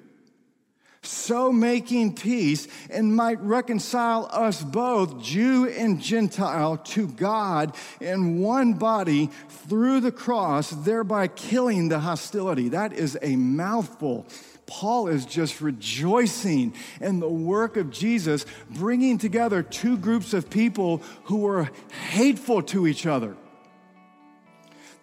so 1.02 1.50
making 1.50 2.14
peace 2.14 2.68
and 2.90 3.16
might 3.16 3.40
reconcile 3.40 4.28
us 4.30 4.62
both, 4.62 5.22
Jew 5.22 5.66
and 5.66 6.00
Gentile, 6.00 6.76
to 6.76 7.09
God 7.09 7.74
in 8.00 8.40
one 8.40 8.74
body 8.74 9.30
through 9.48 10.00
the 10.00 10.12
cross, 10.12 10.70
thereby 10.70 11.28
killing 11.28 11.88
the 11.88 12.00
hostility. 12.00 12.70
That 12.70 12.92
is 12.92 13.18
a 13.22 13.37
mouthful. 13.37 14.26
Paul 14.70 15.09
is 15.09 15.26
just 15.26 15.61
rejoicing 15.61 16.74
in 17.00 17.18
the 17.18 17.28
work 17.28 17.76
of 17.76 17.90
Jesus, 17.90 18.46
bringing 18.70 19.18
together 19.18 19.64
two 19.64 19.98
groups 19.98 20.33
of 20.33 20.48
people 20.48 21.02
who 21.24 21.38
were 21.38 21.68
hateful 22.11 22.62
to 22.62 22.87
each 22.87 23.04
other. 23.04 23.37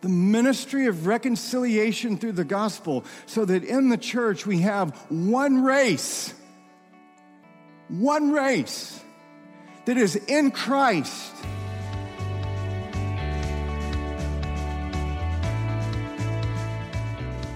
the 0.02 0.10
ministry 0.10 0.86
of 0.86 1.08
reconciliation 1.08 2.18
through 2.18 2.32
the 2.32 2.46
gospel, 2.46 3.04
so 3.26 3.44
that 3.46 3.64
in 3.64 3.90
the 3.90 3.98
church 3.98 4.46
we 4.46 4.60
have 4.60 4.96
one 5.10 5.64
race, 5.64 6.34
one 7.90 8.32
race 8.32 9.00
that 9.86 9.98
is 9.98 10.16
in 10.16 10.52
Christ. 10.52 11.34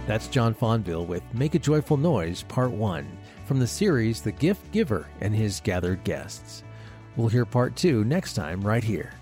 That's 0.08 0.28
John 0.28 0.56
Fonville 0.56 1.06
with 1.06 1.22
Make 1.34 1.54
a 1.54 1.60
Joyful 1.60 1.96
Noise, 1.96 2.44
Part 2.44 2.72
1, 2.72 3.18
from 3.46 3.60
the 3.60 3.68
series 3.68 4.22
The 4.22 4.32
Gift 4.32 4.72
Giver 4.72 5.08
and 5.22 5.34
His 5.34 5.60
Gathered 5.60 6.04
Guests. 6.04 6.64
We'll 7.16 7.28
hear 7.28 7.46
Part 7.46 7.76
2 7.76 8.04
next 8.04 8.34
time, 8.34 8.62
right 8.62 8.84
here. 8.84 9.14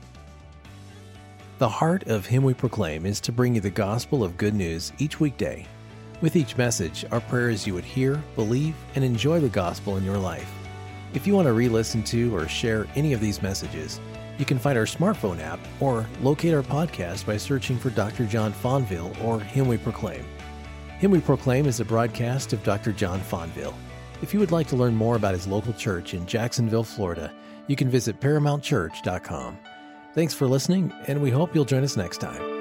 The 1.58 1.68
heart 1.68 2.08
of 2.08 2.26
Him 2.26 2.44
We 2.44 2.54
Proclaim 2.54 3.06
is 3.06 3.20
to 3.22 3.34
bring 3.34 3.56
you 3.56 3.62
the 3.62 3.70
gospel 3.70 4.24
of 4.24 4.38
good 4.38 4.54
news 4.54 4.94
each 5.00 5.20
weekday. 5.20 5.68
With 6.22 6.38
each 6.38 6.58
message, 6.58 7.04
our 7.12 7.22
prayer 7.22 7.50
is 7.50 7.68
you 7.68 7.74
would 7.74 7.84
hear, 7.84 8.24
believe, 8.36 8.76
and 8.96 9.04
enjoy 9.04 9.42
the 9.42 9.50
gospel 9.50 9.98
in 9.98 10.06
your 10.06 10.18
life. 10.18 10.50
If 11.14 11.28
you 11.28 11.36
want 11.36 11.48
to 11.48 11.54
re 11.54 11.68
listen 11.68 12.04
to 12.04 12.34
or 12.34 12.48
share 12.48 12.88
any 12.96 13.12
of 13.12 13.20
these 13.20 13.42
messages, 13.42 14.00
you 14.38 14.46
can 14.46 14.58
find 14.58 14.78
our 14.78 14.86
smartphone 14.86 15.42
app 15.42 15.60
or 15.82 16.08
locate 16.22 16.54
our 16.54 16.64
podcast 16.64 17.26
by 17.26 17.36
searching 17.36 17.78
for 17.78 17.90
Dr. 17.90 18.26
John 18.26 18.54
Fonville 18.54 19.22
or 19.22 19.42
Him 19.42 19.68
We 19.68 19.78
Proclaim. 19.78 20.24
Him 21.00 21.12
We 21.12 21.22
Proclaim 21.22 21.66
is 21.66 21.80
a 21.80 21.86
broadcast 21.86 22.52
of 22.52 22.62
Dr. 22.64 22.92
John 22.92 23.22
Fonville. 23.22 23.74
If 24.22 24.34
you 24.34 24.40
would 24.42 24.52
like 24.52 24.68
to 24.68 24.76
learn 24.76 24.96
more 24.96 25.16
about 25.16 25.34
his 25.34 25.48
local 25.48 25.72
church 25.72 26.14
in 26.14 26.26
Jacksonville, 26.26 26.84
Florida, 26.84 27.34
you 27.68 27.78
can 27.78 27.90
visit 27.90 28.20
ParamountChurch.com. 28.20 29.58
Thanks 30.14 30.34
for 30.34 30.46
listening, 30.46 30.92
and 31.08 31.22
we 31.22 31.30
hope 31.30 31.56
you'll 31.56 31.64
join 31.64 31.86
us 31.86 31.96
next 31.96 32.18
time. 32.18 32.59